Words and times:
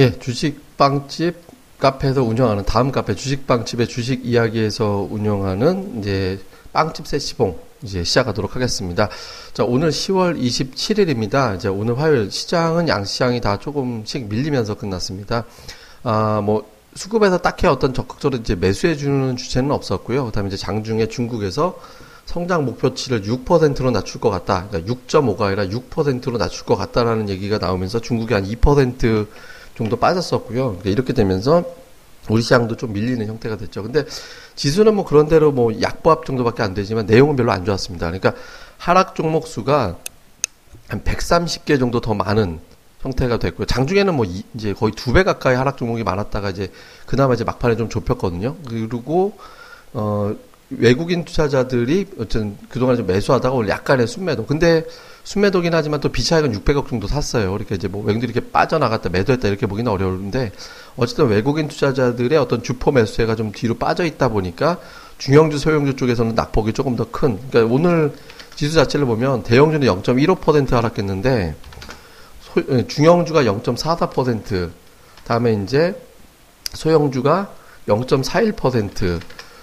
예, 0.00 0.18
주식 0.18 0.78
빵집 0.78 1.34
카페에서 1.78 2.22
운영하는 2.22 2.64
다음 2.64 2.90
카페 2.90 3.14
주식 3.14 3.46
빵집의 3.46 3.86
주식 3.86 4.24
이야기에서 4.24 5.06
운영하는 5.10 5.98
이제 5.98 6.40
빵집 6.72 7.06
세시봉 7.06 7.58
이제 7.82 8.02
시작하도록 8.02 8.56
하겠습니다. 8.56 9.10
자, 9.52 9.62
오늘 9.62 9.90
10월 9.90 10.40
27일입니다. 10.40 11.54
이제 11.54 11.68
오늘 11.68 11.98
화요일 11.98 12.30
시장은 12.30 12.88
양시장이 12.88 13.42
다 13.42 13.58
조금씩 13.58 14.30
밀리면서 14.30 14.74
끝났습니다. 14.74 15.44
아, 16.02 16.40
뭐 16.42 16.66
수급에서 16.94 17.36
딱히 17.36 17.66
어떤 17.66 17.92
적극적으로 17.92 18.40
이제 18.40 18.54
매수해 18.54 18.96
주는 18.96 19.36
주체는 19.36 19.70
없었고요. 19.70 20.24
그다음에 20.24 20.48
이제 20.48 20.56
장중에 20.56 21.08
중국에서 21.08 21.78
성장 22.24 22.64
목표치를 22.64 23.20
6%로 23.20 23.90
낮출 23.90 24.18
것 24.18 24.30
같다. 24.30 24.66
그러니까 24.70 24.94
6.5가 24.94 25.42
아니라 25.42 25.66
6%로 25.66 26.38
낮출 26.38 26.64
것 26.64 26.76
같다라는 26.76 27.28
얘기가 27.28 27.58
나오면서 27.58 28.00
중국이 28.00 28.32
한 28.32 28.46
2% 28.46 29.26
정도 29.76 29.96
빠졌었고요. 29.96 30.78
이렇게 30.84 31.12
되면서 31.12 31.64
우리 32.28 32.42
시장도 32.42 32.76
좀 32.76 32.92
밀리는 32.92 33.26
형태가 33.26 33.56
됐죠. 33.56 33.82
근데 33.82 34.04
지수는 34.54 34.94
뭐 34.94 35.04
그런 35.04 35.28
대로 35.28 35.52
뭐 35.52 35.72
약보합 35.80 36.24
정도밖에 36.26 36.62
안 36.62 36.74
되지만 36.74 37.06
내용은 37.06 37.34
별로 37.36 37.50
안 37.52 37.64
좋았습니다. 37.64 38.06
그러니까 38.06 38.34
하락 38.78 39.14
종목 39.14 39.46
수가 39.46 39.96
한 40.88 41.02
130개 41.02 41.78
정도 41.78 42.00
더 42.00 42.14
많은 42.14 42.60
형태가 43.00 43.38
됐고요. 43.38 43.66
장중에는 43.66 44.14
뭐 44.14 44.26
이 44.26 44.44
제 44.58 44.74
거의 44.74 44.92
두 44.92 45.12
배 45.14 45.22
가까이 45.24 45.54
하락 45.54 45.78
종목이 45.78 46.04
많았다가 46.04 46.50
이제 46.50 46.70
그나마 47.06 47.34
이제 47.34 47.44
막판에 47.44 47.76
좀 47.76 47.88
좁혔거든요. 47.88 48.56
그리고 48.68 49.32
어 49.94 50.34
외국인 50.70 51.24
투자자들이 51.24 52.06
어쨌든 52.18 52.56
그동안 52.68 52.96
좀 52.96 53.06
매수하다가 53.06 53.54
오늘 53.54 53.70
약간의 53.70 54.06
순매도. 54.06 54.44
근데 54.46 54.84
순매도긴 55.30 55.72
하지만 55.74 56.00
또 56.00 56.08
비차익은 56.08 56.50
600억 56.58 56.88
정도 56.88 57.06
샀어요. 57.06 57.52
그러니까 57.52 57.76
이제 57.76 57.86
뭐 57.86 58.00
외국인들이 58.00 58.32
이렇게 58.32 58.50
빠져나갔다 58.50 59.10
매도했다 59.10 59.46
이렇게 59.46 59.66
보기는 59.66 59.90
어려운데 59.90 60.50
어쨌든 60.96 61.28
외국인 61.28 61.68
투자자들의 61.68 62.36
어떤 62.36 62.64
주포 62.64 62.90
매수세가 62.90 63.36
좀 63.36 63.52
뒤로 63.52 63.76
빠져 63.76 64.04
있다 64.04 64.30
보니까 64.30 64.80
중형주 65.18 65.58
소형주 65.58 65.94
쪽에서는 65.94 66.34
낙폭이 66.34 66.72
조금 66.72 66.96
더 66.96 67.08
큰. 67.08 67.38
그러니까 67.48 67.72
오늘 67.72 68.12
지수 68.56 68.74
자체를 68.74 69.06
보면 69.06 69.44
대형주는 69.44 69.86
0.15% 69.86 70.70
하락했는데 70.70 71.54
소, 72.40 72.62
예, 72.68 72.88
중형주가 72.88 73.44
0.44%, 73.44 74.70
다음에 75.22 75.52
이제 75.62 75.94
소형주가 76.74 77.52
0.41%, 77.86 79.20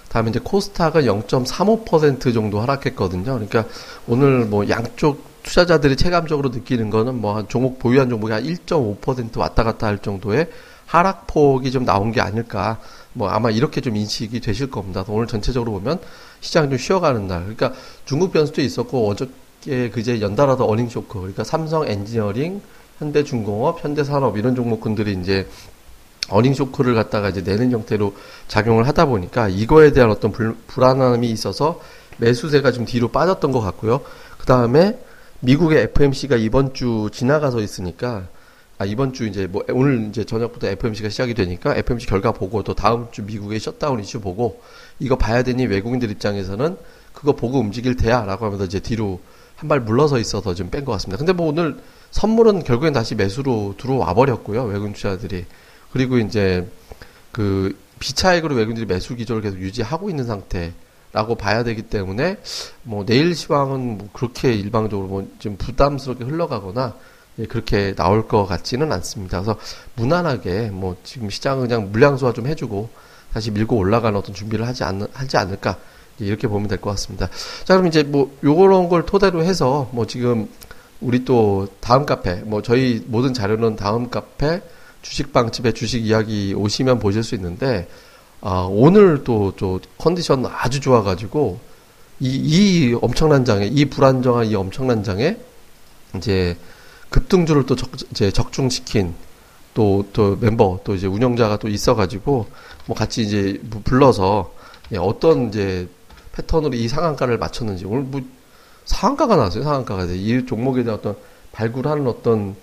다음에 0.08 0.30
이제 0.30 0.40
코스닥은 0.42 1.02
0.35% 1.02 2.34
정도 2.34 2.62
하락했거든요. 2.62 3.26
그러니까 3.26 3.66
오늘 4.08 4.46
뭐 4.46 4.70
양쪽 4.70 5.27
투자자들이 5.48 5.96
체감적으로 5.96 6.50
느끼는 6.50 6.90
거는 6.90 7.22
뭐 7.22 7.38
한 7.38 7.48
종목 7.48 7.80
보유한 7.80 8.10
종목이 8.10 8.34
한 8.34 8.44
1.5% 8.44 9.38
왔다 9.40 9.64
갔다 9.64 9.88
할 9.88 9.98
정도의 10.00 10.50
하락폭이 10.86 11.72
좀 11.72 11.86
나온 11.86 12.12
게 12.12 12.22
아닐까. 12.22 12.80
뭐 13.14 13.30
아마 13.30 13.50
이렇게 13.50 13.82
좀 13.82 13.96
인식이 13.96 14.40
되실 14.42 14.70
겁니다. 14.70 15.04
오늘 15.08 15.28
전체적으로 15.28 15.72
보면 15.74 16.00
시장이 16.42 16.70
좀 16.70 16.78
쉬어가는 16.78 17.28
날. 17.28 17.40
그러니까 17.42 17.74
중국 18.06 18.32
변수도 18.32 18.62
있었고 18.62 19.10
어저께 19.10 19.90
그제 19.90 20.22
연달아서 20.22 20.66
earning 20.66 20.90
shock. 20.90 21.20
그러니까 21.20 21.44
삼성 21.44 21.88
엔지니어링, 21.88 22.62
현대중공업, 23.00 23.84
현대산업 23.84 24.38
이런 24.38 24.56
종목군들이 24.56 25.18
이제 25.22 25.48
earning 26.30 26.54
shock를 26.54 26.94
갖다가 26.94 27.30
이제 27.30 27.42
내는 27.42 27.72
형태로 27.72 28.14
작용을 28.48 28.88
하다 28.88 29.06
보니까 29.06 29.48
이거에 29.48 29.92
대한 29.94 30.12
어떤 30.12 30.32
불, 30.32 30.56
불안함이 30.68 31.30
있어서 31.32 31.80
매수세가 32.18 32.72
좀 32.72 32.86
뒤로 32.86 33.10
빠졌던 33.10 33.52
것 33.52 33.62
같고요. 33.62 34.02
그 34.38 34.46
다음에 34.46 34.98
미국의 35.42 35.84
FMC가 35.84 36.36
이번 36.36 36.74
주 36.74 37.10
지나가서 37.12 37.62
있으니까 37.62 38.28
아 38.80 38.86
이번 38.86 39.14
주 39.14 39.26
이제 39.28 39.48
뭐 39.48 39.64
오늘 39.72 40.08
이제 40.10 40.24
저녁부터 40.24 40.68
FMC가 40.68 41.10
시작이 41.10 41.34
되니까 41.34 41.76
FMC 41.76 42.08
결과 42.08 42.32
보고 42.32 42.64
또 42.64 42.74
다음 42.74 43.08
주 43.12 43.24
미국의 43.24 43.60
셧다운 43.60 44.00
이슈 44.00 44.20
보고 44.20 44.62
이거 45.00 45.16
봐야 45.16 45.44
되니 45.44 45.66
외국인들 45.66 46.12
입장에서는 46.12 46.78
그거 47.14 47.34
보고 47.34 47.60
움직일 47.60 47.96
테야라고 47.96 48.46
하면서 48.46 48.66
이제 48.66 48.80
뒤로 48.80 49.20
한 49.58 49.68
발 49.70 49.80
물러서 49.80 50.20
있어서 50.20 50.54
좀 50.54 50.70
뺀 50.70 50.86
것 50.86 50.92
같습니다. 50.94 51.18
근데 51.18 51.34
뭐 51.34 51.48
오늘 51.48 51.78
선물은 52.12 52.64
결국엔 52.64 52.94
다시 52.94 53.16
매수로 53.16 53.74
들어와 53.80 54.14
버렸고요. 54.14 54.64
외국인 54.66 54.94
투자들이 54.94 55.46
그리고 55.92 56.20
이제 56.20 56.68
그 57.32 57.76
비차익으로 58.00 58.54
외국인들이 58.54 58.86
매수 58.86 59.16
기조를 59.16 59.42
계속 59.42 59.58
유지하고 59.58 60.12
있는 60.12 60.26
상태 60.26 60.74
라고 61.18 61.34
봐야 61.34 61.64
되기 61.64 61.82
때문에 61.82 62.38
뭐 62.84 63.04
내일 63.04 63.34
시황은 63.36 63.98
뭐 63.98 64.10
그렇게 64.14 64.54
일방적으로 64.54 65.08
뭐 65.08 65.28
좀 65.40 65.58
부담스럽게 65.58 66.26
흘러가거나 66.26 66.94
예, 67.40 67.46
그렇게 67.46 67.96
나올 67.96 68.28
것 68.28 68.46
같지는 68.46 68.92
않습니다. 68.92 69.42
그래서 69.42 69.60
무난하게 69.96 70.70
뭐 70.72 70.96
지금 71.04 71.32
시장은 71.32 71.68
그냥 71.68 71.92
물량 71.92 72.18
소화 72.18 72.34
좀 72.34 72.46
해주고 72.46 72.90
다시 73.34 73.50
밀고 73.50 73.76
올라가는 73.76 74.16
어떤 74.18 74.36
준비를 74.36 74.68
하지 74.68 74.84
않 74.84 75.08
하지 75.12 75.38
않을까 75.38 75.78
이렇게 76.20 76.48
보면 76.48 76.68
될 76.68 76.78
것 76.80 76.92
같습니다. 76.92 77.30
자 77.66 77.74
그럼 77.74 77.88
이제 77.88 78.04
뭐 78.04 78.32
요런 78.44 78.90
걸 78.90 79.06
토대로 79.08 79.44
해서 79.44 79.90
뭐 79.92 80.06
지금 80.06 80.48
우리 81.02 81.26
또 81.26 81.68
다음 81.80 82.06
카페 82.06 82.36
뭐 82.36 82.62
저희 82.62 83.04
모든 83.08 83.34
자료는 83.34 83.76
다음 83.76 84.12
카페 84.12 84.62
주식방집에 85.02 85.72
주식 85.72 86.06
이야기 86.06 86.54
오시면 86.56 87.00
보실 87.00 87.24
수 87.24 87.34
있는데 87.36 87.88
아, 88.42 88.68
오늘 88.70 89.24
또, 89.24 89.54
또 89.58 89.80
컨디션 89.98 90.46
아주 90.46 90.80
좋아가지고 90.80 91.60
이, 92.20 92.30
이 92.30 92.98
엄청난 93.02 93.46
장에 93.46 93.66
이 93.66 93.86
불안정한 93.86 94.48
이 94.48 94.56
엄청난 94.56 95.04
장에 95.04 95.38
이제 96.16 96.58
급등주를 97.10 97.66
또 97.66 97.76
적, 97.76 97.90
이제 98.12 98.32
적중시킨 98.32 99.14
또, 99.74 100.06
또 100.14 100.36
멤버 100.40 100.80
또 100.84 100.96
이제 100.96 101.08
운영자가 101.08 101.58
또 101.58 101.68
있어가지고 101.68 102.48
뭐 102.88 102.96
같이 102.96 103.22
이제 103.22 103.62
불러서 103.84 104.52
예, 104.92 104.98
어떤 104.98 105.50
이제 105.50 105.88
패턴으로 106.32 106.74
이 106.76 106.88
상한가를 106.88 107.38
맞췄는지 107.38 107.86
오늘 107.86 108.04
뭐 108.04 108.22
상한가가 108.86 109.36
나왔어요 109.36 109.64
상한가가 109.64 110.06
이 110.06 110.46
종목에 110.46 110.84
대한 110.84 111.00
어떤 111.00 111.16
발굴하는 111.52 112.08
어떤 112.08 112.56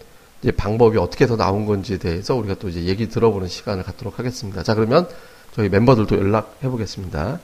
이제 0.43 0.51
방법이 0.53 0.99
어떻게 0.99 1.27
더 1.27 1.37
나온 1.37 1.67
건지에 1.67 1.99
대해서 1.99 2.35
우리가 2.35 2.55
또 2.55 2.69
이제 2.69 2.85
얘기 2.85 3.09
들어보는 3.09 3.49
시간을 3.49 3.83
갖도록 3.83 4.19
하겠습니다. 4.19 4.63
자, 4.63 4.75
그러면 4.75 5.09
저희 5.55 5.69
멤버들도 5.69 6.17
연락해 6.17 6.69
보겠습니다. 6.69 7.39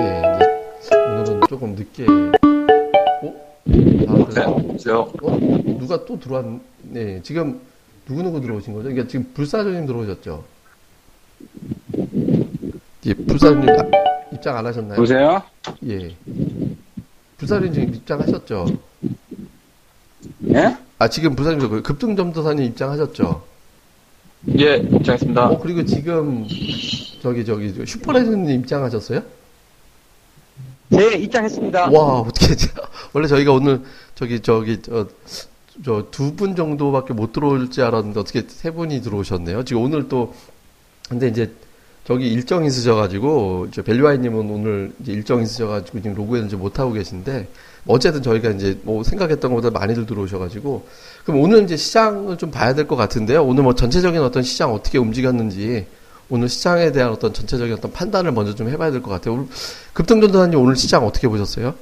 예, 0.00 0.22
오늘은 1.08 1.40
조금 1.48 1.74
늦게. 1.74 2.06
어? 2.06 3.34
아, 4.06 4.24
그래요? 4.26 5.12
어? 5.22 5.38
누가 5.76 6.04
또 6.04 6.20
들어왔네. 6.20 7.22
지금 7.24 7.60
누구누구 8.06 8.40
들어오신 8.40 8.74
거죠? 8.74 8.84
그러니까 8.84 9.08
지금 9.08 9.32
불사조님 9.34 9.86
들어오셨죠? 9.86 10.44
예, 13.06 13.14
불사조님 13.14 13.68
입장 14.34 14.56
안 14.56 14.66
하셨나요? 14.66 14.96
보세요. 14.96 15.42
예. 15.88 16.14
부사님 17.38 17.72
지금 17.72 17.92
입장하셨죠? 17.92 18.66
예? 20.54 20.76
아, 21.02 21.08
지금 21.08 21.34
부사님 21.34 21.68
그 21.68 21.82
급등점도사님 21.82 22.64
입장하셨죠? 22.64 23.42
예, 24.56 24.76
입장했습니다. 24.76 25.46
어, 25.46 25.58
그리고 25.58 25.84
지금 25.84 26.46
저기 27.20 27.44
저기 27.44 27.74
슈퍼레전드 27.84 28.52
입장하셨어요? 28.52 29.20
네, 30.90 31.14
입장했습니다. 31.14 31.90
와, 31.90 32.20
어떻게 32.20 32.54
원래 33.12 33.26
저희가 33.26 33.52
오늘 33.52 33.82
저기 34.14 34.38
저기 34.40 34.80
저 34.80 35.08
저 35.82 36.04
두 36.12 36.36
분 36.36 36.54
정도밖에 36.54 37.14
못 37.14 37.32
들어올지 37.32 37.82
알았는데 37.82 38.20
어떻게 38.20 38.44
세 38.46 38.70
분이 38.70 39.00
들어오셨네요. 39.02 39.64
지금 39.64 39.82
오늘 39.82 40.08
또 40.08 40.32
근데 41.08 41.26
이제 41.26 41.50
저기 42.04 42.30
일정 42.30 42.64
있으셔가지고 42.64 43.68
저 43.72 43.82
벨류아이님은 43.82 44.50
오늘 44.50 44.92
이제 45.00 45.12
일정 45.12 45.42
있으셔가지고 45.42 46.00
지금 46.00 46.14
로그인 46.14 46.46
이제 46.46 46.54
못 46.54 46.78
하고 46.78 46.92
계신데 46.92 47.48
어쨌든 47.86 48.22
저희가 48.22 48.50
이제 48.50 48.78
뭐 48.82 49.02
생각했던 49.02 49.50
것보다 49.54 49.70
많이들 49.76 50.06
들어오셔가지고 50.06 50.86
그럼 51.24 51.40
오늘 51.40 51.64
이제 51.64 51.76
시장을 51.76 52.38
좀 52.38 52.50
봐야 52.50 52.74
될 52.74 52.86
것 52.86 52.96
같은데요. 52.96 53.44
오늘 53.44 53.64
뭐 53.64 53.74
전체적인 53.74 54.20
어떤 54.20 54.42
시장 54.42 54.72
어떻게 54.72 54.98
움직였는지 54.98 55.86
오늘 56.30 56.48
시장에 56.48 56.92
대한 56.92 57.10
어떤 57.10 57.32
전체적인 57.32 57.74
어떤 57.74 57.92
판단을 57.92 58.32
먼저 58.32 58.54
좀 58.54 58.68
해봐야 58.68 58.90
될 58.92 59.02
것 59.02 59.10
같아요. 59.10 59.34
오늘 59.34 59.46
급등전도사님 59.94 60.58
오늘 60.58 60.76
시장 60.76 61.04
어떻게 61.06 61.26
보셨어요? 61.28 61.74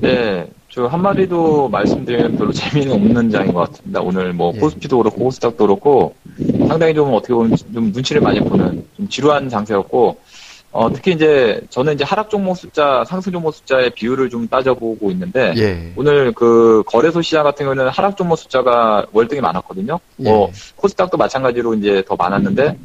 네, 0.00 0.50
저 0.68 0.86
한마디도 0.86 1.68
말씀드리면 1.68 2.36
별로 2.36 2.52
재미는 2.52 2.92
없는 2.94 3.30
장인 3.30 3.52
것 3.52 3.70
같습니다. 3.70 4.00
오늘 4.00 4.32
뭐 4.32 4.52
예. 4.54 4.58
코스피도 4.58 4.98
그렇고 4.98 5.24
호스닥도 5.26 5.64
그렇고 5.66 6.14
상당히 6.68 6.94
좀 6.94 7.12
어떻게 7.14 7.32
보면 7.32 7.56
좀 7.56 7.92
눈치를 7.92 8.20
많이 8.20 8.40
보는 8.40 8.84
좀 8.96 9.08
지루한 9.08 9.48
장세였고 9.48 10.16
어, 10.72 10.92
특히 10.92 11.12
이제 11.12 11.60
저는 11.68 11.94
이제 11.94 12.04
하락 12.04 12.30
종목 12.30 12.56
숫자, 12.56 13.02
상승 13.04 13.32
종목 13.32 13.52
숫자의 13.52 13.90
비율을 13.90 14.30
좀 14.30 14.46
따져보고 14.46 15.10
있는데 15.10 15.52
예. 15.56 15.92
오늘 15.96 16.32
그 16.32 16.84
거래소 16.86 17.20
시장 17.22 17.42
같은 17.42 17.66
경우는 17.66 17.88
하락 17.88 18.16
종목 18.16 18.36
숫자가 18.36 19.06
월등히 19.12 19.40
많았거든요. 19.40 19.98
뭐 20.16 20.48
예. 20.48 20.52
코스닥도 20.76 21.16
마찬가지로 21.16 21.74
이제 21.74 22.04
더 22.06 22.14
많았는데 22.14 22.78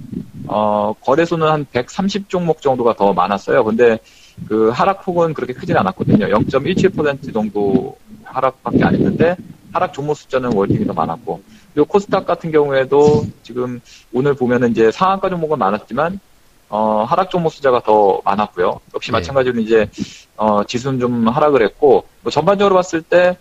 어 0.47 0.93
거래소는 1.01 1.47
한 1.47 1.65
130 1.71 2.27
종목 2.27 2.61
정도가 2.61 2.95
더 2.95 3.13
많았어요. 3.13 3.63
근데 3.63 3.99
그 4.47 4.69
하락폭은 4.69 5.35
그렇게 5.35 5.53
크진 5.53 5.77
않았거든요. 5.77 6.25
0.17% 6.27 7.33
정도 7.33 7.95
하락밖에 8.23 8.83
안 8.83 8.95
했는데 8.95 9.35
하락 9.71 9.93
종목 9.93 10.15
숫자는 10.15 10.53
월등히 10.53 10.87
더 10.87 10.93
많았고 10.93 11.41
그리고 11.75 11.87
코스닥 11.87 12.25
같은 12.25 12.51
경우에도 12.51 13.25
지금 13.43 13.79
오늘 14.11 14.33
보면은 14.33 14.71
이제 14.71 14.89
상한가 14.89 15.29
종목은 15.29 15.59
많았지만 15.59 16.19
어, 16.69 17.05
하락 17.07 17.29
종목 17.29 17.51
숫자가 17.51 17.81
더 17.81 18.21
많았고요. 18.23 18.79
역시 18.93 19.11
네. 19.11 19.17
마찬가지로 19.17 19.59
이제 19.59 19.89
어, 20.35 20.63
지수는 20.63 20.99
좀 20.99 21.27
하락을 21.27 21.63
했고 21.63 22.05
뭐 22.21 22.31
전반적으로 22.31 22.75
봤을 22.75 23.01
때 23.01 23.37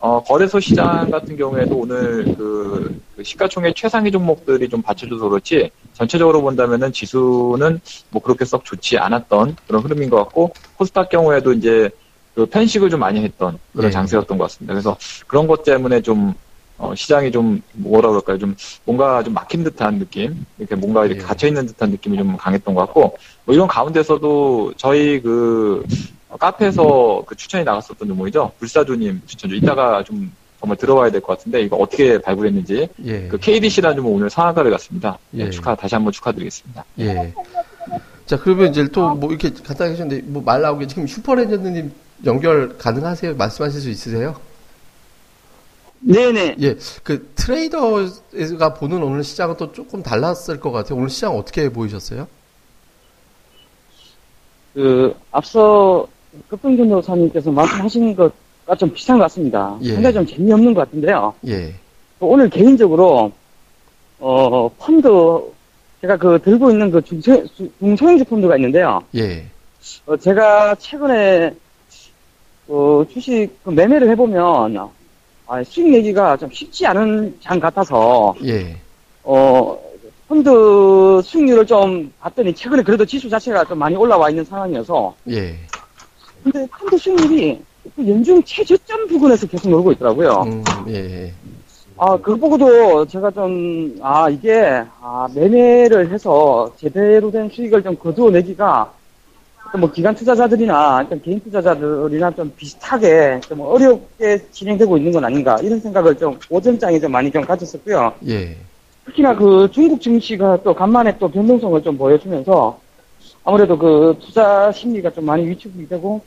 어, 0.00 0.22
거래소 0.22 0.60
시장 0.60 1.10
같은 1.10 1.36
경우에도 1.36 1.76
오늘 1.76 2.24
그, 2.36 3.00
그 3.16 3.24
시가총액 3.24 3.74
최상위 3.74 4.12
종목들이 4.12 4.68
좀 4.68 4.80
받쳐줘서 4.80 5.28
그렇지 5.28 5.70
전체적으로 5.92 6.40
본다면은 6.40 6.92
지수는 6.92 7.80
뭐 8.10 8.22
그렇게 8.22 8.44
썩 8.44 8.64
좋지 8.64 8.96
않았던 8.98 9.56
그런 9.66 9.82
흐름인 9.82 10.08
것 10.08 10.16
같고 10.18 10.52
코스닥 10.76 11.08
경우에도 11.08 11.52
이제 11.52 11.90
그 12.36 12.46
편식을 12.46 12.90
좀 12.90 13.00
많이 13.00 13.20
했던 13.24 13.58
그런 13.72 13.86
네. 13.86 13.90
장세였던 13.90 14.38
것 14.38 14.44
같습니다. 14.44 14.72
그래서 14.72 14.96
그런 15.26 15.48
것 15.48 15.64
때문에 15.64 16.00
좀 16.02 16.32
어, 16.78 16.94
시장이 16.94 17.32
좀 17.32 17.60
뭐라 17.72 18.08
그럴까요? 18.08 18.38
좀 18.38 18.54
뭔가 18.84 19.22
좀 19.22 19.34
막힌 19.34 19.64
듯한 19.64 19.98
느낌, 19.98 20.46
이렇게 20.58 20.76
뭔가 20.76 21.04
이렇게 21.04 21.20
예. 21.20 21.24
갇혀 21.24 21.48
있는 21.48 21.66
듯한 21.66 21.90
느낌이 21.90 22.16
좀 22.16 22.36
강했던 22.36 22.74
것 22.74 22.80
같고 22.82 23.18
뭐 23.44 23.54
이런 23.54 23.66
가운데서도 23.66 24.74
저희 24.76 25.20
그 25.20 25.84
어, 26.28 26.36
카페에서 26.36 27.24
그 27.26 27.34
추천이 27.34 27.64
나갔었던 27.64 28.06
종목이죠. 28.06 28.52
불사조님 28.58 29.22
추천주. 29.26 29.56
이따가 29.56 30.04
좀 30.04 30.30
정말 30.60 30.76
들어와야 30.76 31.10
될 31.10 31.20
것 31.20 31.36
같은데 31.36 31.62
이거 31.62 31.76
어떻게 31.76 32.18
발굴했는지 32.20 32.88
예. 33.04 33.28
그 33.28 33.38
KDC라는 33.38 33.96
종목 33.96 34.14
오늘 34.14 34.30
상한가를 34.30 34.70
갔습니다. 34.72 35.18
네, 35.30 35.46
예. 35.46 35.50
축하 35.50 35.74
다시 35.74 35.94
한번 35.96 36.12
축하드리겠습니다. 36.12 36.84
예. 37.00 37.34
자, 38.26 38.36
그러면 38.38 38.68
이제 38.70 38.86
또 38.88 39.14
뭐 39.14 39.30
이렇게 39.30 39.50
간단하게 39.50 39.90
하셨는데, 39.92 40.26
뭐 40.28 40.42
말 40.44 40.60
나오게 40.60 40.86
지금 40.86 41.06
슈퍼레전드님 41.06 41.90
연결 42.26 42.76
가능하세요? 42.76 43.34
말씀하실 43.36 43.80
수 43.80 43.88
있으세요? 43.90 44.36
네네. 46.00 46.56
예. 46.60 46.76
그 47.02 47.30
트레이더가 47.34 48.74
보는 48.74 49.02
오늘 49.02 49.24
시장은 49.24 49.56
또 49.56 49.72
조금 49.72 50.02
달랐을 50.02 50.60
것 50.60 50.70
같아요. 50.70 50.98
오늘 50.98 51.10
시장 51.10 51.36
어떻게 51.36 51.68
보이셨어요? 51.70 52.28
그, 54.74 55.14
앞서 55.32 56.06
급등전도사님께서 56.48 57.50
말씀하신 57.50 58.14
것과 58.14 58.76
좀 58.76 58.92
비슷한 58.92 59.18
것 59.18 59.24
같습니다. 59.24 59.76
예. 59.82 59.94
상당히 59.94 60.14
좀 60.14 60.26
재미없는 60.26 60.74
것 60.74 60.82
같은데요. 60.82 61.34
예. 61.48 61.74
오늘 62.20 62.48
개인적으로, 62.48 63.32
어, 64.20 64.68
펀드, 64.78 65.08
제가 66.00 66.16
그 66.16 66.40
들고 66.42 66.70
있는 66.70 66.90
그 66.90 67.02
중소, 67.02 67.44
중소형주 67.80 68.24
펀드가 68.24 68.56
있는데요. 68.56 69.00
예. 69.16 69.46
어, 70.06 70.16
제가 70.16 70.76
최근에, 70.76 71.54
어, 72.68 73.04
주식 73.10 73.48
그 73.64 73.70
매매를 73.70 74.10
해보면, 74.10 74.90
아, 75.48 75.64
수익 75.64 75.88
내기가 75.88 76.36
좀 76.36 76.50
쉽지 76.52 76.86
않은 76.86 77.38
장 77.40 77.58
같아서, 77.58 78.34
예. 78.44 78.76
어, 79.24 79.78
펀드 80.28 81.22
수익률을 81.24 81.66
좀 81.66 82.12
봤더니 82.20 82.54
최근에 82.54 82.82
그래도 82.82 83.06
지수 83.06 83.30
자체가 83.30 83.64
좀 83.64 83.78
많이 83.78 83.96
올라와 83.96 84.28
있는 84.28 84.44
상황이어서 84.44 85.14
예. 85.30 85.56
근데 86.44 86.66
펀드 86.66 86.98
수익률이 86.98 87.62
그 87.96 88.06
연중 88.06 88.42
최저점 88.44 89.08
부근에서 89.08 89.46
계속 89.46 89.70
놀고 89.70 89.92
있더라고요. 89.92 90.42
음, 90.42 90.64
예. 90.88 91.32
아, 91.96 92.14
그거 92.18 92.36
보고도 92.36 93.06
제가 93.06 93.30
좀, 93.30 93.98
아, 94.02 94.28
이게, 94.28 94.84
아, 95.00 95.28
매매를 95.34 96.10
해서 96.12 96.70
제대로 96.78 97.30
된 97.30 97.48
수익을 97.48 97.82
좀 97.82 97.96
거두어내기가 97.96 98.92
뭐 99.76 99.90
기관 99.90 100.14
투자자들이나 100.14 101.02
일단 101.02 101.20
개인 101.20 101.40
투자자들이나 101.40 102.30
좀 102.30 102.50
비슷하게 102.56 103.40
좀 103.40 103.60
어렵게 103.60 104.46
진행되고 104.50 104.96
있는 104.96 105.12
건 105.12 105.24
아닌가 105.24 105.58
이런 105.62 105.78
생각을 105.78 106.16
좀 106.16 106.38
오전장에 106.48 106.98
좀 106.98 107.12
많이 107.12 107.30
좀 107.30 107.42
가졌었고요. 107.42 108.14
예. 108.28 108.56
특히나 109.04 109.36
그 109.36 109.68
중국 109.70 110.00
증시가 110.00 110.58
또 110.62 110.74
간만에 110.74 111.18
또 111.18 111.28
변동성을 111.28 111.82
좀 111.82 111.98
보여주면서 111.98 112.80
아무래도 113.44 113.76
그 113.76 114.16
투자 114.20 114.72
심리가 114.72 115.10
좀 115.10 115.26
많이 115.26 115.46
위축이 115.46 115.86
되고 115.88 116.20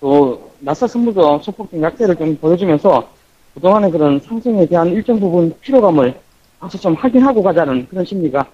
또 0.00 0.50
나사 0.58 0.86
선물도 0.86 1.40
소폭적 1.42 1.80
약세를 1.80 2.16
좀 2.16 2.36
보여주면서 2.36 3.08
그동안의 3.54 3.90
그런 3.92 4.20
상승에 4.20 4.66
대한 4.66 4.88
일정 4.88 5.18
부분 5.20 5.54
피로감을 5.60 6.14
다시 6.60 6.78
좀 6.78 6.94
확인하고 6.94 7.42
가자는 7.42 7.86
그런 7.88 8.04
심리가 8.04 8.44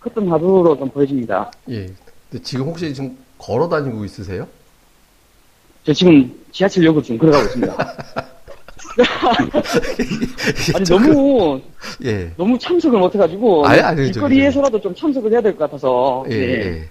컸던 0.00 0.30
하루로 0.30 0.76
좀 0.78 0.88
보여집니다. 0.90 1.50
예. 1.70 1.86
근데 2.30 2.42
지금 2.42 2.66
혹시 2.66 2.92
지금 2.92 3.16
걸어 3.40 3.68
다니고 3.68 4.04
있으세요? 4.04 4.46
저 5.84 5.92
지금 5.92 6.30
지하철역으로 6.52 7.02
지금 7.02 7.18
걸어가고 7.18 7.44
있습니다. 7.46 7.96
아니 10.74 10.84
너무 10.84 11.60
예. 12.04 12.32
너무 12.36 12.58
참석을 12.58 12.98
못해가지고 12.98 13.66
아니, 13.66 13.80
아니, 13.80 14.10
길거리에서라도 14.12 14.80
좀 14.80 14.94
참석을 14.94 15.32
해야 15.32 15.40
될 15.40 15.52
것 15.56 15.64
같아서 15.64 16.24
예. 16.28 16.34
네. 16.36 16.46
예. 16.66 16.88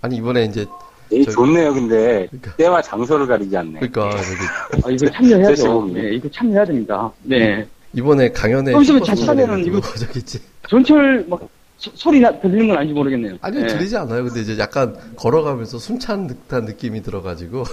아니, 0.00 0.16
이번에 0.16 0.44
이제, 0.44 0.64
예, 1.10 1.24
저기- 1.24 1.32
좋네요. 1.34 1.74
근데 1.74 2.26
그러니까, 2.30 2.54
때와 2.56 2.80
장소를 2.82 3.26
가리지 3.26 3.56
않네. 3.56 3.80
그러니까, 3.80 4.10
저기, 4.10 4.84
아, 4.86 4.90
이거 4.90 5.10
참여해야죠. 5.10 5.86
네, 5.92 6.10
이거 6.14 6.28
참여해야 6.30 6.64
됩니다. 6.64 7.10
네. 7.24 7.66
이번에 7.94 8.30
강연에. 8.30 8.70
좀 8.70 8.84
슈퍼 8.84 9.04
자칫하면은 9.04 9.64
이거-. 9.66 9.80
전철 10.68 11.26
막 11.28 11.40
소, 11.78 11.90
소리 11.94 12.20
나, 12.20 12.38
들리는 12.40 12.68
건 12.68 12.76
아닌지 12.76 12.92
모르겠네요. 12.92 13.38
아니요, 13.40 13.62
네. 13.62 13.66
들리지 13.68 13.96
않아요. 13.96 14.24
근데 14.24 14.40
이제 14.40 14.58
약간 14.58 14.96
걸어가면서 15.16 15.78
숨찬 15.78 16.26
듯한 16.26 16.64
느낌이 16.64 17.02
들어가지고. 17.02 17.64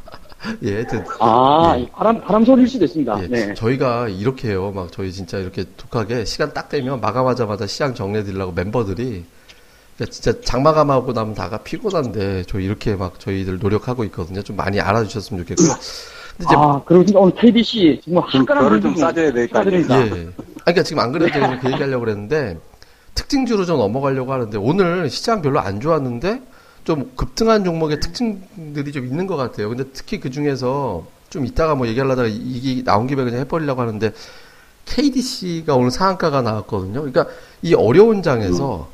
예, 0.64 0.74
하여튼. 0.74 1.04
아, 1.20 1.74
예. 1.76 1.82
이 1.82 1.88
바람, 1.90 2.20
바람 2.22 2.44
소리일 2.44 2.66
수도 2.66 2.86
있습니다. 2.86 3.22
예, 3.22 3.26
네. 3.28 3.54
저희가 3.54 4.08
이렇게 4.08 4.48
해요. 4.48 4.72
막 4.74 4.90
저희 4.90 5.12
진짜 5.12 5.38
이렇게 5.38 5.64
독하게 5.76 6.24
시간 6.24 6.54
딱 6.54 6.70
되면 6.70 7.00
마감하자마자 7.00 7.66
시장 7.66 7.94
정리해드리려고 7.94 8.52
멤버들이 8.52 9.24
그러니까 9.96 10.12
진짜 10.14 10.40
장마감하고 10.40 11.12
나면 11.12 11.34
다가 11.34 11.58
피곤한데 11.58 12.44
저희 12.44 12.64
이렇게 12.64 12.96
막 12.96 13.20
저희들 13.20 13.58
노력하고 13.58 14.04
있거든요. 14.04 14.40
좀 14.42 14.56
많이 14.56 14.80
알아주셨으면 14.80 15.44
좋겠고요. 15.44 15.68
근데 15.68 16.44
이제 16.46 16.54
아, 16.56 16.80
그리고 16.86 17.04
진짜 17.04 17.20
오늘 17.20 17.34
KBC 17.34 18.00
정말 18.02 18.24
별을 18.46 18.80
좀 18.80 18.96
싸줘야 18.96 19.30
될거 19.30 19.58
아니에요. 19.58 19.82
축하드립니다. 19.82 19.96
예. 19.98 20.00
아니, 20.00 20.30
그러니까 20.64 20.82
지금 20.82 21.02
안 21.02 21.12
그래도 21.12 21.38
그 21.60 21.70
얘기하려고 21.70 22.00
그랬는데, 22.00 22.58
특징주로 23.14 23.64
좀 23.64 23.78
넘어가려고 23.78 24.32
하는데, 24.32 24.56
오늘 24.58 25.10
시장 25.10 25.42
별로 25.42 25.60
안 25.60 25.80
좋았는데, 25.80 26.42
좀 26.84 27.12
급등한 27.16 27.64
종목의 27.64 28.00
특징들이 28.00 28.92
좀 28.92 29.06
있는 29.06 29.26
것 29.26 29.36
같아요. 29.36 29.68
근데 29.68 29.84
특히 29.92 30.18
그 30.20 30.30
중에서 30.30 31.06
좀 31.28 31.46
이따가 31.46 31.74
뭐 31.74 31.86
얘기하려다가 31.86 32.28
이게 32.28 32.82
나온 32.82 33.06
김에 33.06 33.24
그냥 33.24 33.40
해버리려고 33.40 33.80
하는데, 33.80 34.12
KDC가 34.86 35.76
오늘 35.76 35.90
상한가가 35.90 36.42
나왔거든요. 36.42 37.00
그러니까 37.00 37.26
이 37.62 37.74
어려운 37.74 38.22
장에서 38.22 38.88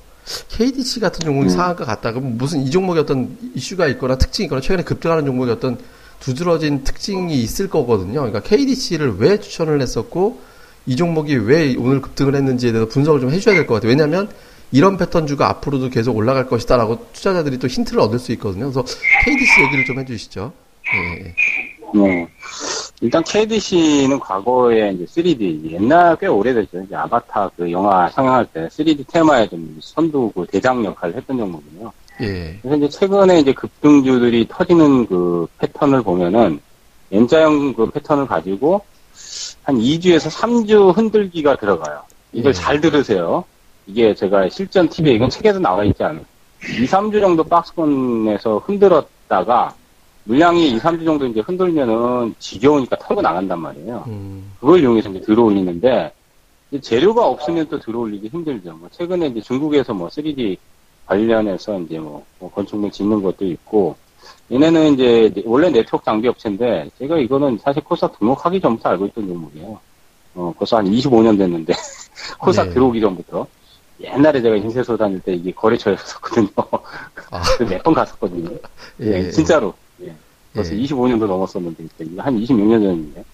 KDC 0.49 1.01
같은 1.01 1.21
종목이 1.21 1.49
상한가 1.49 1.85
갔다가 1.85 2.21
무슨 2.21 2.63
이 2.63 2.71
종목에 2.71 3.01
어떤 3.01 3.39
이슈가 3.55 3.87
있거나 3.89 4.19
특징이 4.19 4.47
있거나 4.47 4.61
최근에 4.61 4.83
급등하는 4.83 5.25
종목이 5.25 5.51
어떤 5.51 5.79
두드러진 6.21 6.83
특징이 6.85 7.41
있을 7.41 7.71
거거든요. 7.71 8.15
그러니까 8.15 8.41
KDC를 8.41 9.17
왜 9.19 9.39
추천을 9.39 9.81
했었고 9.81 10.41
이 10.87 10.95
종목이 10.97 11.35
왜 11.37 11.75
오늘 11.77 12.01
급등을 12.01 12.35
했는지에 12.35 12.73
대해서 12.73 12.89
분석을 12.89 13.21
좀 13.21 13.31
해줘야 13.31 13.55
될 13.55 13.67
것 13.67 13.75
같아요. 13.75 13.91
왜냐하면 13.91 14.29
이런 14.73 14.97
패턴주가 14.97 15.49
앞으로도 15.49 15.91
계속 15.91 16.17
올라갈 16.17 16.47
것이다라고 16.47 17.07
투자자들이 17.13 17.59
또 17.59 17.67
힌트를 17.67 18.01
얻을 18.01 18.19
수 18.19 18.33
있거든요. 18.33 18.71
그래서 18.71 18.85
KDC 19.25 19.63
얘기를 19.63 19.85
좀 19.85 19.99
해주시죠. 20.01 20.53
예. 20.95 21.35
네. 21.95 22.29
일단 23.01 23.23
KDC는 23.23 24.19
과거에 24.19 24.91
이제 24.93 25.05
3D 25.05 25.71
옛날 25.73 26.17
꽤 26.17 26.27
오래됐죠. 26.27 26.83
이제 26.87 26.95
아바타 26.97 27.51
그 27.57 27.71
영화 27.71 28.09
상영할 28.09 28.47
때 28.53 28.69
3D 28.69 29.07
테마에 29.09 29.49
좀 29.49 29.79
선두고 29.81 30.47
대장 30.47 30.85
역할을 30.85 31.17
했던 31.17 31.37
종목이에요. 31.37 31.93
예. 32.23 32.59
그래서 32.63 32.77
이제 32.77 32.89
최근에 32.89 33.41
이제 33.41 33.53
급등주들이 33.53 34.47
터지는 34.49 35.07
그 35.07 35.47
패턴을 35.59 36.03
보면은 36.03 36.61
N자형 37.13 37.75
그 37.75 37.91
패턴을 37.91 38.27
가지고 38.27 38.81
한 39.63 39.79
2주에서 39.79 40.31
3주 40.31 40.97
흔들기가 40.97 41.57
들어가요. 41.57 42.03
이걸 42.33 42.51
예. 42.51 42.53
잘 42.53 42.81
들으세요. 42.81 43.45
이게 43.87 44.15
제가 44.15 44.49
실전 44.49 44.89
팁에 44.89 45.13
이건 45.13 45.31
책에도 45.31 45.59
나와 45.59 45.85
있지 45.85 46.03
않아요. 46.03 46.25
2, 46.63 46.87
3주 46.87 47.21
정도 47.21 47.45
박스권에서 47.45 48.59
흔들었다가 48.59 49.75
물량이 50.25 50.71
2, 50.73 50.79
3주 50.79 51.05
정도 51.05 51.27
이제 51.27 51.41
흔들면은 51.41 52.35
지겨우니까 52.39 52.97
털고 52.97 53.23
나간단 53.23 53.61
말이에요. 53.61 54.05
음, 54.09 54.53
그걸 54.59 54.81
이용해서 54.81 55.11
이제 55.11 55.21
들어올리는데 55.21 56.13
재료가 56.81 57.27
없으면 57.27 57.69
또 57.69 57.79
들어올리기 57.79 58.29
힘들죠. 58.29 58.75
뭐 58.75 58.89
최근에 58.91 59.29
이제 59.29 59.41
중국에서 59.41 59.95
뭐 59.95 60.09
3D 60.09 60.57
관련해서 61.07 61.81
이제 61.81 61.99
뭐, 61.99 62.25
뭐 62.41 62.51
건축물 62.51 62.91
짓는 62.91 63.23
것도 63.23 63.47
있고 63.47 63.97
얘네는 64.51 64.95
이제 64.95 65.43
원래 65.45 65.71
네트워크 65.71 66.05
장비 66.05 66.29
업체인데 66.29 66.89
제가 66.99 67.19
이거는 67.19 67.59
사실 67.63 67.83
코스닥 67.83 68.19
등록하기 68.19 68.61
전부터 68.61 68.91
알고 68.91 69.07
있던 69.07 69.27
종목이에요. 69.27 69.81
어, 70.35 70.55
벌써 70.57 70.77
한 70.77 70.85
25년 70.87 71.37
됐는데 71.39 71.73
코스닥 72.39 72.69
네. 72.69 72.75
들어오기 72.75 73.01
전부터 73.01 73.47
옛날에 74.01 74.41
제가 74.43 74.57
인쇄소 74.57 74.97
다닐 74.97 75.19
때 75.21 75.33
이게 75.35 75.51
거래처였었거든요. 75.53 76.49
아, 77.31 77.43
몇 77.69 77.83
번 77.83 77.95
갔었거든요. 77.95 78.51
예. 79.01 79.25
예, 79.27 79.31
진짜로. 79.31 79.73
예. 80.03 80.15
벌써 80.53 80.75
예. 80.75 80.81
25년도 80.83 81.27
넘었었는데, 81.27 81.85
이거 82.01 82.23
한 82.23 82.39
26년 82.39 82.83
전인데. 82.83 83.25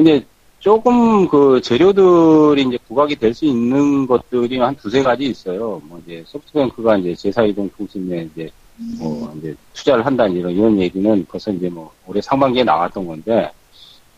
이제 0.00 0.24
조금 0.60 1.28
그 1.28 1.60
재료들이 1.62 2.62
이제 2.62 2.78
부각이 2.86 3.16
될 3.16 3.34
수 3.34 3.44
있는 3.44 4.06
것들이 4.06 4.58
한 4.58 4.74
두세 4.76 5.02
가지 5.02 5.24
있어요. 5.24 5.80
뭐 5.84 6.00
이제 6.06 6.22
소프트뱅크가 6.26 6.96
이제 6.98 7.14
제사이동 7.14 7.70
통신에 7.76 8.28
이제 8.32 8.50
뭐 8.98 9.32
이제 9.38 9.54
투자를 9.74 10.06
한다는 10.06 10.36
이런 10.36 10.52
이런 10.52 10.78
얘기는 10.78 11.26
벌써 11.26 11.50
이제 11.50 11.68
뭐 11.68 11.92
올해 12.06 12.20
상반기에 12.20 12.64
나왔던 12.64 13.06
건데 13.06 13.50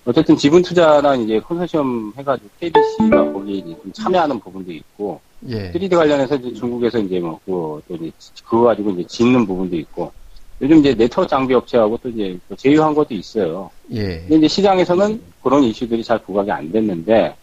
어쨌든 0.05 0.37
지분 0.37 0.63
투자나 0.63 1.17
이제 1.17 1.41
컨소시엄 1.41 2.13
해가지고 2.17 2.49
KBC가 2.61 3.33
거기 3.33 3.59
이제 3.59 3.77
좀 3.83 3.93
참여하는 3.93 4.41
부분도 4.41 4.73
있고 4.73 5.21
예. 5.49 5.73
3D 5.73 5.97
관련해서 5.97 6.37
이제 6.37 6.53
중국에서 6.55 6.99
이제 6.99 7.19
뭐또 7.19 7.83
이제 7.91 8.11
그거 8.45 8.63
가지고 8.63 8.91
이제 8.91 9.05
짓는 9.05 9.47
부분도 9.47 9.77
있고 9.77 10.13
요즘 10.61 10.79
이제 10.79 10.95
네트워크 10.95 11.29
장비 11.29 11.55
업체하고 11.55 11.99
또 12.03 12.09
이제 12.09 12.39
또 12.49 12.55
제휴한 12.55 12.95
것도 12.95 13.15
있어요. 13.15 13.71
예. 13.93 14.21
근데 14.21 14.37
이제 14.37 14.49
시장에서는 14.49 15.21
그런 15.43 15.65
이슈들이 15.65 16.05
잘 16.05 16.19
부각이 16.19 16.51
안 16.51 16.71
됐는데 16.71 17.35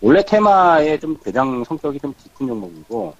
원래 0.00 0.24
테마의 0.24 1.00
좀 1.00 1.16
대장 1.22 1.64
성격이 1.64 1.98
좀 1.98 2.14
짙은 2.22 2.46
종목이고 2.46 3.14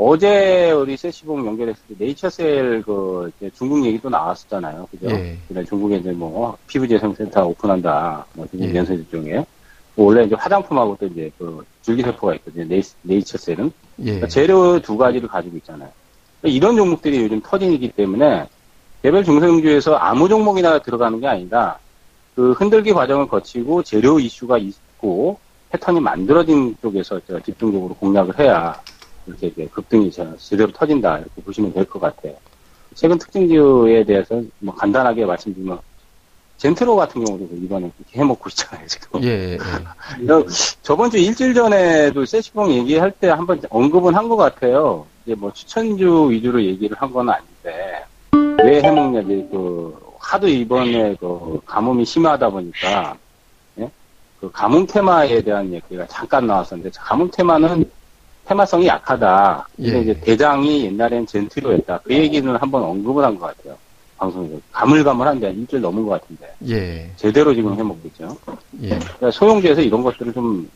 어제 0.00 0.70
우리 0.70 0.96
세시봉 0.96 1.44
연결했을 1.44 1.82
때 1.88 1.94
네이처셀 1.98 2.82
그 2.86 3.32
이제 3.36 3.50
중국 3.56 3.84
얘기도 3.84 4.08
나왔었잖아요. 4.08 4.86
그죠? 4.92 5.10
예. 5.10 5.36
그래 5.48 5.64
중국에 5.64 5.96
이제 5.96 6.12
뭐 6.12 6.56
피부 6.68 6.86
재생센터 6.86 7.44
오픈한다. 7.48 8.24
뭐 8.34 8.46
중국 8.48 8.68
예. 8.68 8.72
면세점 8.74 9.06
중에 9.10 9.44
원래 9.96 10.24
이제 10.24 10.36
화장품하고 10.36 10.96
또 11.00 11.06
이제 11.06 11.28
그 11.36 11.64
줄기세포가 11.82 12.36
있거든요. 12.36 12.64
네이, 12.68 12.80
네이처셀은 13.02 13.72
예. 13.98 14.04
그러니까 14.04 14.28
재료 14.28 14.80
두 14.80 14.96
가지를 14.96 15.28
가지고 15.28 15.56
있잖아요. 15.56 15.90
그러니까 16.40 16.56
이런 16.56 16.76
종목들이 16.76 17.20
요즘 17.24 17.40
터진이기 17.40 17.88
때문에 17.88 18.46
개별 19.02 19.24
중소형주에서 19.24 19.96
아무 19.96 20.28
종목이나 20.28 20.78
들어가는 20.78 21.18
게 21.18 21.26
아니라 21.26 21.76
그 22.36 22.52
흔들기 22.52 22.92
과정을 22.92 23.26
거치고 23.26 23.82
재료 23.82 24.20
이슈가 24.20 24.58
있고 24.58 25.40
패턴이 25.70 25.98
만들어진 25.98 26.76
쪽에서 26.80 27.18
제가 27.26 27.40
집중적으로 27.40 27.94
공략을 27.94 28.38
해야 28.38 28.80
이렇게 29.28 29.48
이제 29.48 29.68
급등이 29.72 30.10
제- 30.10 30.26
제대로 30.38 30.72
터진다 30.72 31.18
이렇게 31.18 31.42
보시면 31.42 31.72
될 31.72 31.84
것 31.84 32.00
같아요. 32.00 32.34
최근 32.94 33.18
특징주에 33.18 34.02
대해서 34.04 34.42
뭐 34.58 34.74
간단하게 34.74 35.24
말씀드리면 35.26 35.78
젠트로 36.56 36.96
같은 36.96 37.24
경우도 37.24 37.48
이번에 37.56 37.90
그렇게 37.96 38.18
해먹고 38.18 38.48
있잖아요 38.48 38.86
지금. 38.88 39.22
예. 39.22 39.52
예. 39.52 39.58
어, 40.32 40.44
저번 40.82 41.10
주 41.10 41.18
일주일 41.18 41.54
전에도 41.54 42.24
세시봉 42.24 42.72
얘기할 42.72 43.12
때 43.12 43.28
한번 43.28 43.60
언급은 43.70 44.14
한 44.14 44.28
것 44.28 44.36
같아요. 44.36 45.06
이제 45.24 45.34
뭐 45.36 45.52
추천주 45.52 46.30
위주로 46.30 46.62
얘기를 46.64 46.96
한 47.00 47.12
건 47.12 47.28
아닌데 47.30 48.04
왜 48.64 48.82
해먹냐 48.82 49.20
이제 49.20 49.46
그 49.52 49.96
하도 50.18 50.48
이번에 50.48 51.14
그 51.20 51.60
가뭄이 51.64 52.04
심하다 52.04 52.50
보니까 52.50 53.16
예? 53.78 53.88
그 54.40 54.50
가뭄 54.50 54.84
테마에 54.86 55.40
대한 55.42 55.72
얘기가 55.72 56.06
잠깐 56.08 56.46
나왔었는데 56.46 56.90
가뭄 56.98 57.30
테마는 57.30 57.88
테마성이 58.48 58.86
약하다. 58.86 59.68
근데 59.76 59.98
예. 59.98 60.00
이제 60.00 60.20
대장이 60.20 60.86
옛날엔 60.86 61.26
젠트로였다. 61.26 62.00
그 62.04 62.14
얘기는 62.14 62.56
한번 62.56 62.82
언급을 62.82 63.22
한 63.22 63.38
것 63.38 63.54
같아요. 63.54 63.76
방송에서 64.16 64.56
가물가물한데 64.72 65.50
일주일 65.52 65.82
넘은 65.82 66.04
것 66.06 66.20
같은데 66.20 66.52
예. 66.68 67.10
제대로 67.16 67.54
지금 67.54 67.74
해먹고 67.78 68.00
있죠. 68.08 68.36
예. 68.82 68.88
그러니까 68.88 69.30
소형주에서 69.30 69.80
이런 69.82 70.02
것들을 70.02 70.32
좀 70.32 70.68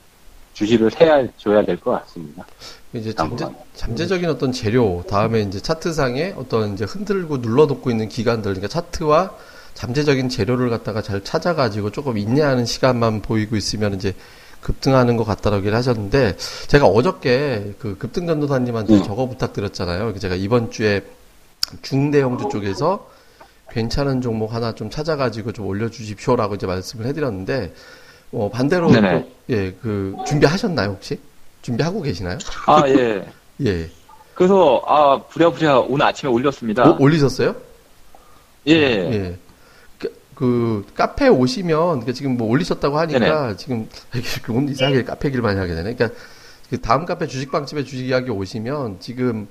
주시를 0.52 0.91
해야 1.00 1.26
줘야 1.38 1.64
될 1.64 1.76
것 1.81 1.93
같습니다. 2.02 2.45
이제 2.93 3.12
잠재. 3.14 3.47
잠재적인 3.75 4.29
어떤 4.29 4.52
재료, 4.52 5.02
다음에 5.09 5.41
이제 5.41 5.59
차트상에 5.59 6.35
어떤 6.37 6.75
이제 6.75 6.85
흔들고 6.85 7.38
눌러놓고 7.38 7.91
있는 7.91 8.09
기관들, 8.11 8.52
그러니까 8.52 8.69
차트와 8.69 9.33
잠재적인 9.73 10.29
재료를 10.29 10.69
갖다가 10.69 11.00
잘 11.00 11.25
찾아가지고 11.25 11.91
조금 11.91 12.19
인내하는 12.19 12.67
시간만 12.67 13.23
보이고 13.23 13.57
있으면 13.57 13.95
이제 13.95 14.14
급등하는 14.62 15.16
것 15.16 15.25
같다라고 15.25 15.61
얘기를 15.61 15.76
하셨는데, 15.76 16.37
제가 16.69 16.87
어저께 16.87 17.75
그 17.78 17.99
급등 17.99 18.26
전도사님한테 18.26 18.97
네. 18.97 19.02
저거 19.02 19.26
부탁드렸잖아요. 19.28 20.04
그래서 20.04 20.21
제가 20.21 20.35
이번 20.37 20.71
주에 20.71 21.02
중대형주 21.83 22.49
쪽에서 22.50 23.11
괜찮은 23.71 24.21
종목 24.21 24.54
하나 24.54 24.75
좀 24.75 24.90
찾아가지고 24.90 25.52
좀 25.52 25.66
올려주십시오라고 25.66 26.54
이제 26.54 26.66
말씀을 26.66 27.07
해드렸는데, 27.07 27.75
어, 28.33 28.50
반대로, 28.50 28.90
네네. 28.90 29.21
또, 29.21 29.54
예, 29.54 29.73
그, 29.83 30.14
준비하셨나요, 30.26 30.90
혹시? 30.90 31.19
준비하고 31.62 32.02
계시나요? 32.02 32.38
아, 32.66 32.83
예. 32.88 33.26
예. 33.66 33.90
그래서, 34.35 34.83
아, 34.87 35.21
부랴부랴 35.28 35.81
오늘 35.81 36.07
아침에 36.07 36.31
올렸습니다. 36.31 36.90
어, 36.90 36.97
올리셨어요? 36.99 37.54
예. 38.69 38.73
예. 38.75 39.37
그, 40.42 40.84
그 40.88 40.94
카페에 40.94 41.28
오시면 41.28 42.04
그 42.04 42.12
지금 42.12 42.37
뭐 42.37 42.49
올리셨다고 42.49 42.99
하니까 42.99 43.56
지금 43.56 43.88
이렇게 44.12 44.52
오늘 44.52 44.70
이상하게 44.72 45.04
카페 45.04 45.30
길 45.30 45.40
많이 45.40 45.56
하게 45.61 45.75
되네. 45.76 45.94
그러니까 45.94 46.18
그 46.68 46.80
다음 46.80 47.06
카페 47.06 47.28
주식방집에 47.28 47.84
주식 47.84 48.06
이야기 48.06 48.30
오시면 48.30 48.96
지금 48.99 49.46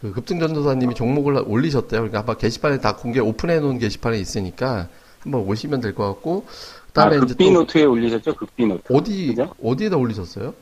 그 0.00 0.10
급등전도사님이 0.12 0.96
종목을 0.96 1.44
올리셨대요. 1.46 2.00
그러니까 2.00 2.20
아마 2.20 2.34
게시판에 2.34 2.80
다 2.80 2.96
공개 2.96 3.20
오픈해 3.20 3.60
놓은 3.60 3.78
게시판에 3.78 4.18
있으니까 4.18 4.88
한번 5.20 5.42
오시면 5.42 5.80
될 5.80 5.94
것 5.94 6.06
같고 6.08 6.44
그다음에 6.88 7.18
아, 7.18 7.20
극비노트에 7.20 7.84
올리셨죠? 7.84 8.34
극비노트. 8.34 8.92
어디 8.92 9.28
그죠? 9.28 9.54
어디에다 9.62 9.96
올리셨어요? 9.96 10.54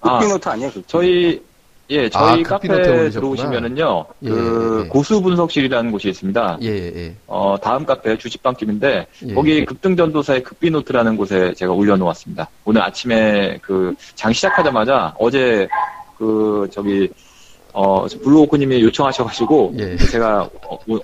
아, 0.00 0.18
극비노트 0.20 0.48
아 0.48 0.56
니에요? 0.56 0.70
극비. 0.70 0.84
저희, 0.88 1.42
예, 1.90 2.06
아, 2.06 2.08
저희 2.08 2.42
극비노트에 2.44 2.84
카페. 2.96 3.10
들어오시면은요, 3.10 4.04
예, 4.22 4.28
그, 4.28 4.78
예, 4.80 4.84
예. 4.84 4.88
고수 4.88 5.20
분석실이라는 5.20 5.90
곳이 5.90 6.08
있습니다. 6.08 6.58
예, 6.62 6.68
예, 6.68 7.14
어, 7.26 7.56
다음 7.60 7.84
카페 7.84 8.16
주식방집인데, 8.16 9.06
예. 9.26 9.34
거기 9.34 9.64
급등전도사의 9.64 10.42
급비노트라는 10.44 11.16
곳에 11.16 11.52
제가 11.54 11.72
올려놓았습니다. 11.72 12.48
오늘 12.64 12.82
아침에 12.82 13.58
그 13.60 13.94
장 14.14 14.32
시작하자마자 14.32 15.14
어제 15.18 15.66
그 16.16 16.68
저기 16.72 17.08
어 17.72 18.06
블루오크님이 18.06 18.82
요청하셔가지고 18.82 19.74
예. 19.78 19.96
제가 19.96 20.48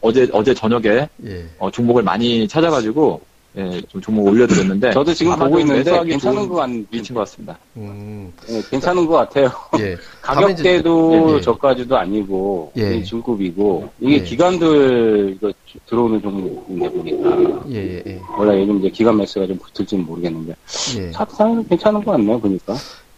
어, 0.03 0.13
제 0.13 0.29
어제 0.33 0.53
저녁에 0.55 1.09
예. 1.25 1.47
어, 1.59 1.71
종목을 1.71 2.03
많이 2.03 2.47
찾아가지고 2.47 3.21
예, 3.59 3.81
좀 3.89 4.01
종목 4.03 4.27
올려드렸는데 4.27 4.93
저도 4.93 5.15
지금 5.15 5.35
보고 5.37 5.59
좀 5.59 5.61
있는데 5.61 6.05
괜찮은 6.05 6.49
것 6.49 6.57
같은 6.57 6.87
위치인 6.91 7.15
것 7.15 7.21
같습니다. 7.21 7.59
음. 7.77 8.31
예, 8.51 8.61
괜찮은 8.71 9.07
것 9.07 9.15
같아요. 9.15 9.51
예. 9.79 9.97
가격대도 10.21 11.31
예, 11.31 11.37
예. 11.37 11.41
저가주도 11.41 11.97
아니고 11.97 12.73
예. 12.77 13.03
중급이고 13.03 13.89
이게 14.01 14.17
예. 14.17 14.23
기관들 14.23 15.37
이거 15.37 15.53
들어오는 15.87 16.21
종목인데 16.21 16.91
보니까 16.91 17.63
예, 17.71 17.77
예, 17.77 18.03
예. 18.07 18.21
원래 18.37 18.61
요즘 18.61 18.79
이제 18.81 18.91
기관 18.91 19.17
매수가 19.17 19.47
좀 19.47 19.57
붙을지는 19.59 20.05
모르겠는데 20.05 20.55
예. 20.99 21.11
차트상은 21.13 21.67
괜찮은 21.67 22.05
것 22.05 22.13
같네요 22.13 22.39
보니까 22.39 22.75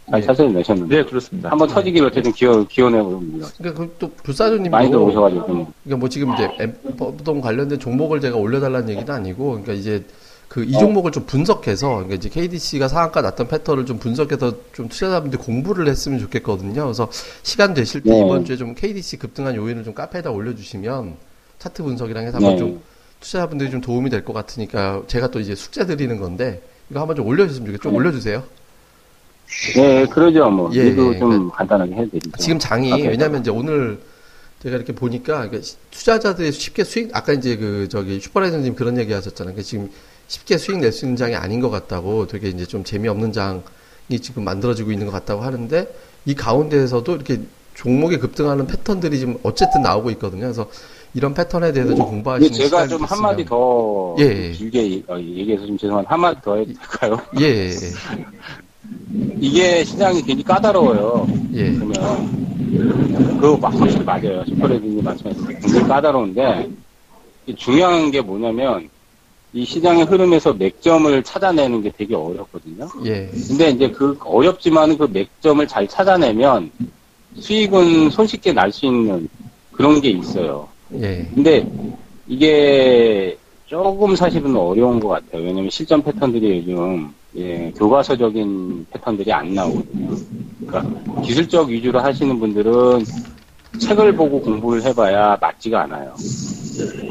잘 0.09 0.21
예. 0.21 0.25
차트를 0.25 0.53
내셨는데 0.53 0.95
네, 0.95 1.03
그렇습니다. 1.03 1.51
한번 1.51 1.67
터지기를 1.67 2.07
어쨌든 2.07 2.31
기원 2.31 2.65
기원해 2.67 3.01
봅니다. 3.01 3.47
그러니까 3.57 3.83
그또 3.83 4.09
불사조님도 4.23 4.69
많이 4.69 4.89
들어오셔가지고 4.89 5.45
좀 5.45 5.73
그러니까 5.83 5.97
뭐 5.97 6.09
지금 6.09 6.33
이제 6.33 6.49
엠버동 6.59 7.41
관련된 7.41 7.77
종목을 7.79 8.19
제가 8.19 8.37
올려달라는 8.37 8.89
얘기는 8.89 9.09
아니고, 9.09 9.49
그러니까 9.51 9.73
이제 9.73 10.03
그이 10.49 10.71
종목을 10.71 11.11
좀 11.11 11.25
분석해서, 11.25 11.89
그러니까 11.89 12.15
이제 12.15 12.27
KDC가 12.27 12.87
상한가 12.87 13.21
났던 13.21 13.47
패턴을 13.47 13.85
좀 13.85 13.99
분석해서 13.99 14.53
좀 14.73 14.89
투자자분들이 14.89 15.41
공부를 15.41 15.87
했으면 15.87 16.17
좋겠거든요. 16.19 16.83
그래서 16.85 17.07
시간 17.43 17.75
되실 17.75 18.01
때 18.01 18.09
네. 18.09 18.19
이번 18.19 18.45
주에 18.45 18.57
좀 18.57 18.73
KDC 18.73 19.17
급등한 19.17 19.55
요인을 19.55 19.83
좀 19.83 19.93
카페에다 19.93 20.31
올려주시면 20.31 21.15
차트 21.59 21.83
분석이랑 21.83 22.25
해서 22.25 22.37
한번 22.37 22.53
네. 22.53 22.57
좀 22.57 22.81
투자자분들이 23.19 23.69
좀 23.69 23.79
도움이 23.79 24.09
될 24.09 24.25
것 24.25 24.33
같으니까 24.33 25.03
제가 25.07 25.27
또 25.29 25.39
이제 25.39 25.53
숙제 25.53 25.85
드리는 25.85 26.19
건데 26.19 26.61
이거 26.89 26.99
한번 26.99 27.15
좀 27.15 27.27
올려주시면 27.27 27.67
좋겠어요. 27.67 27.83
좀 27.83 27.95
올려주세요. 27.95 28.43
네, 29.75 30.05
그러죠. 30.07 30.49
뭐. 30.49 30.71
예, 30.73 30.87
이도 30.87 31.13
예. 31.13 31.19
좀 31.19 31.49
간단하게 31.51 31.93
해드리죠. 31.95 32.31
지금 32.37 32.57
장이 32.57 32.89
카페에서. 32.89 33.09
왜냐면 33.09 33.41
이제 33.41 33.51
오늘 33.51 33.99
제가 34.63 34.75
이렇게 34.75 34.93
보니까 34.93 35.49
투자자들이 35.91 36.51
쉽게 36.51 36.83
수익 36.83 37.15
아까 37.15 37.33
이제 37.33 37.55
그 37.55 37.87
저기 37.89 38.19
슈퍼라이저님 38.19 38.75
그런 38.75 38.97
얘기 38.97 39.13
하셨잖아요. 39.13 39.55
그 39.55 39.63
지금 39.63 39.89
쉽게 40.29 40.57
수익 40.59 40.77
낼 40.79 40.91
수 40.93 41.05
있는 41.05 41.17
장이 41.17 41.35
아닌 41.35 41.59
것 41.59 41.69
같다고 41.71 42.27
되게 42.27 42.49
이제 42.49 42.63
좀 42.65 42.83
재미없는 42.83 43.33
장이 43.33 44.19
지금 44.21 44.43
만들어지고 44.45 44.91
있는 44.91 45.07
것 45.07 45.11
같다고 45.11 45.41
하는데 45.41 45.87
이 46.25 46.35
가운데에서도 46.35 47.15
이렇게 47.15 47.41
종목이 47.73 48.17
급등하는 48.17 48.67
패턴들이 48.67 49.17
지금 49.19 49.37
어쨌든 49.43 49.81
나오고 49.81 50.11
있거든요. 50.11 50.41
그래서 50.41 50.69
이런 51.15 51.33
패턴에 51.33 51.71
대해서 51.73 51.95
좀 51.95 52.05
공부하시는 52.05 52.51
제가 52.53 52.87
좀 52.87 53.01
됐으면- 53.01 53.07
한마디 53.09 53.43
더 53.45 54.15
예, 54.19 54.23
예. 54.25 54.51
길게 54.51 54.91
얘- 54.97 55.03
어, 55.07 55.17
얘기해서 55.17 55.65
좀 55.65 55.75
죄송한데 55.77 56.07
한마디 56.07 56.39
더 56.43 56.55
해도 56.57 56.71
될까요? 56.73 57.19
예, 57.39 57.45
예, 57.45 57.71
이게 59.39 59.83
시장이 59.83 60.19
굉장히 60.21 60.43
까다로워요. 60.43 61.27
예. 61.55 61.59
예. 61.61 61.73
그러면 61.73 63.39
그거 63.41 63.57
막 63.57 63.73
확실히 63.73 64.03
맞아요. 64.03 64.43
슈퍼레드님 64.45 65.03
말씀하신 65.03 65.47
굉장히 65.47 65.87
까다로운데 65.87 66.69
이 67.47 67.55
중요한 67.55 68.11
게 68.11 68.21
뭐냐면 68.21 68.87
이 69.53 69.65
시장의 69.65 70.05
흐름에서 70.05 70.53
맥점을 70.53 71.23
찾아내는 71.23 71.81
게 71.81 71.91
되게 71.97 72.15
어렵거든요. 72.15 72.87
예. 73.05 73.29
근데 73.47 73.69
이제 73.71 73.89
그 73.89 74.17
어렵지만 74.23 74.95
그 74.97 75.07
맥점을 75.11 75.67
잘 75.67 75.87
찾아내면 75.87 76.69
수익은 77.39 78.11
손쉽게 78.11 78.53
날 78.53 78.71
수 78.71 78.85
있는 78.85 79.27
그런 79.71 79.99
게 80.01 80.09
있어요. 80.09 80.67
예. 80.93 81.27
근데 81.33 81.67
이게 82.27 83.37
조금 83.65 84.15
사실은 84.15 84.55
어려운 84.55 84.99
것 84.99 85.07
같아요. 85.09 85.43
왜냐면 85.43 85.69
실전 85.69 86.01
패턴들이 86.03 86.59
요즘 86.67 87.09
예, 87.35 87.71
교과서적인 87.77 88.87
패턴들이 88.91 89.31
안 89.31 89.53
나오거든요. 89.53 90.15
그러니까 90.67 91.21
기술적 91.21 91.69
위주로 91.69 91.99
하시는 91.99 92.39
분들은 92.39 93.03
책을 93.79 94.13
보고 94.15 94.41
공부를 94.41 94.83
해봐야 94.83 95.37
맞지가 95.39 95.83
않아요. 95.83 96.15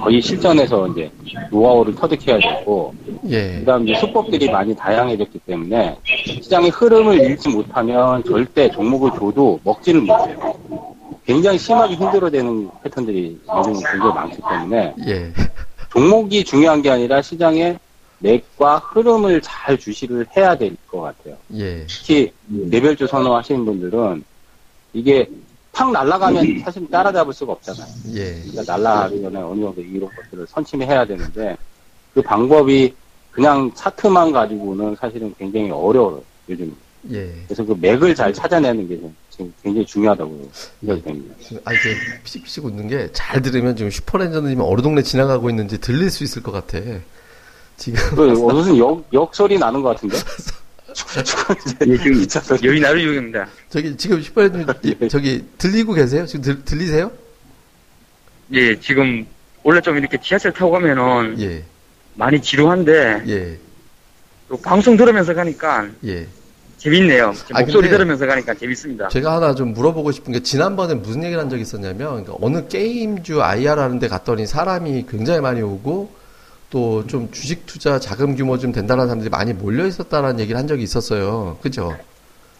거의 0.01 0.21
실전에서 0.23 0.89
이제 0.89 1.11
노하우를 1.51 1.95
터득해야 1.95 2.39
되고, 2.39 2.95
예. 3.29 3.59
그 3.61 3.65
다음 3.65 3.87
이제 3.89 3.99
수법들이 3.99 4.51
많이 4.51 4.75
다양해졌기 4.75 5.41
때문에 5.41 5.97
시장의 6.05 6.71
흐름을 6.71 7.31
읽지 7.31 7.49
못하면 7.49 8.23
절대 8.25 8.71
종목을 8.71 9.11
줘도 9.13 9.61
먹지를 9.65 10.01
못해요. 10.03 10.55
굉장히 11.27 11.59
심하게 11.59 11.95
힘들어되는 11.95 12.71
패턴들이 12.83 13.39
요즘 13.57 13.73
굉장히 13.75 14.15
많기 14.15 14.39
때문에 14.49 14.95
예. 15.07 15.33
종목이 15.91 16.45
중요한 16.45 16.81
게 16.81 16.91
아니라 16.91 17.21
시장의 17.21 17.79
맥과 18.21 18.79
흐름을 18.79 19.41
잘 19.43 19.79
주시를 19.79 20.27
해야 20.37 20.57
될 20.57 20.75
것 20.91 21.01
같아요. 21.03 21.37
예. 21.55 21.85
특히 21.87 22.33
레벨주 22.49 23.07
선호하시는 23.07 23.65
분들은 23.65 24.25
이게 24.95 25.29
팍 25.73 25.91
날아가면 25.93 26.61
사실 26.65 26.89
따라잡을 26.91 27.33
수가 27.33 27.53
없잖아요. 27.53 27.87
예. 28.15 28.41
그러니까 28.51 28.77
날아가기 28.77 29.23
전에 29.23 29.39
어느 29.41 29.61
정도 29.61 29.81
이런 29.81 30.11
것들을 30.15 30.47
선침해야 30.49 31.07
되는데 31.07 31.57
그 32.15 32.23
방법이 32.23 32.95
그냥 33.31 33.71
차트만 33.75 34.33
가지고는 34.33 34.97
사실은 34.99 35.33
굉장히 35.39 35.71
어려워요. 35.71 36.23
요즘. 36.49 36.75
예. 37.13 37.33
그래서 37.47 37.65
그 37.65 37.77
맥을 37.81 38.15
잘 38.15 38.33
찾아내는 38.33 38.89
게 38.89 38.99
지금 39.31 39.55
굉장히 39.63 39.87
중요하다고 39.87 40.51
생각이 40.81 41.03
됩니다. 41.03 41.35
지금 41.41 41.63
아 41.65 41.73
이제 41.73 41.95
피식피식 42.25 42.65
웃는 42.65 42.89
게 42.89 43.09
잘 43.13 43.41
들으면 43.41 43.77
지금 43.77 43.91
슈퍼레인저님이 43.91 44.61
어느 44.65 44.83
동네 44.83 45.03
지나가고 45.03 45.49
있는지 45.51 45.79
들릴 45.81 46.11
수 46.11 46.25
있을 46.25 46.43
것 46.43 46.51
같아. 46.51 46.81
지금 47.77 48.01
그 48.17 48.23
무슨 48.23 48.77
역, 48.79 49.05
역 49.13 49.33
소리 49.33 49.57
나는 49.57 49.81
것 49.83 49.91
같은데? 49.91 50.17
예, 51.87 51.97
지금 51.97 52.13
기차 52.15 52.41
소리. 52.41 52.67
여의 52.69 52.81
나루 52.81 53.01
중입니다. 53.01 53.49
저기 53.69 53.97
지금 53.97 54.21
슈퍼레인저님 54.21 55.09
저기 55.11 55.45
들리고 55.59 55.93
계세요? 55.95 56.27
지금 56.27 56.43
들, 56.43 56.65
들리세요? 56.65 57.11
예, 58.53 58.79
지금 58.81 59.27
원래 59.63 59.81
좀 59.81 59.97
이렇게 59.99 60.19
지하철 60.21 60.53
타고 60.53 60.71
가면은 60.71 61.37
예. 61.41 61.63
많이 62.15 62.41
지루한데 62.41 63.23
예. 63.29 63.59
또 64.49 64.57
방송 64.61 64.97
들으면서 64.97 65.35
가니까 65.35 65.89
예. 66.05 66.27
재밌네요. 66.79 67.35
아, 67.53 67.61
목소리 67.61 67.89
들으면서 67.89 68.27
가니까 68.27 68.55
재밌습니다. 68.55 69.09
제가 69.09 69.37
하나 69.37 69.55
좀 69.55 69.75
물어보고 69.75 70.13
싶은 70.13 70.33
게 70.33 70.41
지난번에 70.41 70.95
무슨 70.95 71.25
얘기를 71.25 71.41
한 71.43 71.51
적이 71.51 71.63
있었냐면 71.63 72.25
그러니까 72.25 72.37
어느 72.41 72.69
게임주 72.69 73.43
IR 73.43 73.81
하는 73.81 73.99
데 73.99 74.07
갔더니 74.09 74.47
사람이 74.47 75.07
굉장히 75.11 75.41
많이 75.41 75.61
오고 75.61 76.18
또 76.71 77.03
좀 77.07 77.31
주식 77.33 77.65
투자 77.67 77.99
자금 77.99 78.37
규모 78.37 78.59
좀 78.59 78.73
된다는 78.73 79.07
사람들이 79.07 79.31
많이 79.31 79.53
몰려 79.53 79.87
있었다라는 79.87 80.41
얘기를 80.41 80.59
한 80.59 80.67
적이 80.67 80.83
있었어요. 80.83 81.57
그죠? 81.63 81.97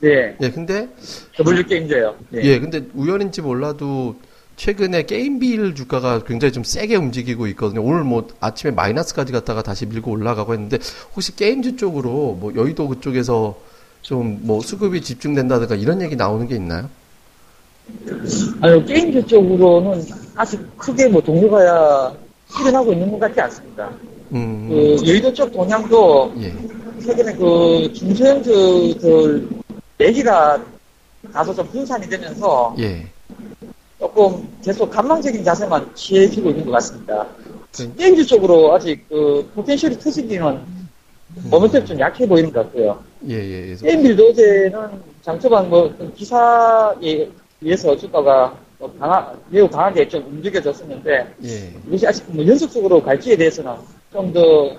네, 0.01 0.37
예, 0.41 0.51
근데 0.51 0.89
W 1.37 1.65
게임즈예요. 1.67 2.15
네. 2.31 2.43
예, 2.45 2.59
근데 2.61 2.87
우연인지 2.95 3.43
몰라도 3.43 4.17
최근에 4.57 5.05
게임빌 5.05 5.75
주가가 5.75 6.25
굉장히 6.25 6.53
좀 6.53 6.65
세게 6.65 6.97
움직이고 6.97 7.47
있거든요. 7.49 7.83
오늘 7.83 8.03
뭐 8.05 8.27
아침에 8.41 8.71
마이너스까지 8.73 9.33
갔다가 9.33 9.63
다시 9.63 9.87
밀고 9.87 10.11
올라가고 10.11 10.53
했는데 10.55 10.79
혹시 11.15 11.35
게임주 11.37 11.77
쪽으로 11.77 12.37
뭐 12.41 12.53
여의도 12.55 12.89
그쪽에서 12.89 13.59
좀 14.03 14.39
뭐 14.43 14.61
수급이 14.61 15.01
집중된다든가 15.03 15.75
이런 15.75 16.01
얘기 16.01 16.17
나오는 16.17 16.47
게 16.49 16.55
있나요? 16.55 16.89
아니, 18.61 18.85
게임즈 18.85 19.27
쪽으로는 19.27 20.05
아직 20.37 20.61
크게 20.79 21.09
뭐 21.09 21.21
동료가 21.21 22.15
실현하고 22.51 22.93
있는 22.93 23.11
것 23.11 23.19
같지 23.21 23.41
않습니다. 23.43 23.91
음, 24.33 24.67
그 24.69 24.97
여의도 25.09 25.33
쪽 25.33 25.53
동향도 25.53 26.33
예, 26.41 26.53
최근에 27.05 27.35
그 27.35 27.93
중소형주들 27.95 29.49
내기가 29.99 30.63
다소 31.33 31.55
좀 31.55 31.67
분산이 31.69 32.09
되면서 32.09 32.75
예, 32.79 33.07
조금 33.99 34.49
계속 34.63 34.91
감망적인 34.91 35.43
자세만 35.45 35.95
취해지고 35.95 36.51
있는 36.51 36.65
것 36.67 36.73
같습니다. 36.73 37.27
그- 37.77 37.95
게임즈 37.97 38.27
쪽으로 38.27 38.75
아직 38.75 39.07
그 39.09 39.49
포텐셜이 39.55 39.99
터지기는 39.99 40.61
모멘텀이 41.51 41.87
좀 41.87 41.99
약해 42.01 42.27
보이는 42.27 42.53
것 42.53 42.61
같고요. 42.65 43.03
예, 43.29 43.35
예. 43.35 43.63
그래서 43.67 43.87
게임빌도 43.87 44.29
어제는 44.29 44.89
장초반 45.23 45.69
뭐 45.69 45.93
기사에 46.17 47.29
의해서 47.61 47.97
주가가 47.97 48.49
뭐 48.49 48.68
강하, 48.99 49.33
매우 49.51 49.69
강하게 49.69 50.09
좀 50.09 50.25
움직여졌었는데 50.27 51.35
예, 51.45 51.75
이것이 51.89 52.07
아직 52.07 52.25
뭐 52.29 52.47
연속적으로 52.47 53.03
갈지에 53.03 53.37
대해서는 53.37 53.73
좀 54.13 54.33
더 54.33 54.77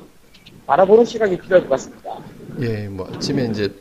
바라보는 0.66 1.04
시각이 1.06 1.38
필요할 1.38 1.68
것 1.68 1.70
같습니다. 1.72 2.18
예, 2.62 2.88
뭐 2.88 3.08
아침에 3.14 3.46
이제 3.52 3.74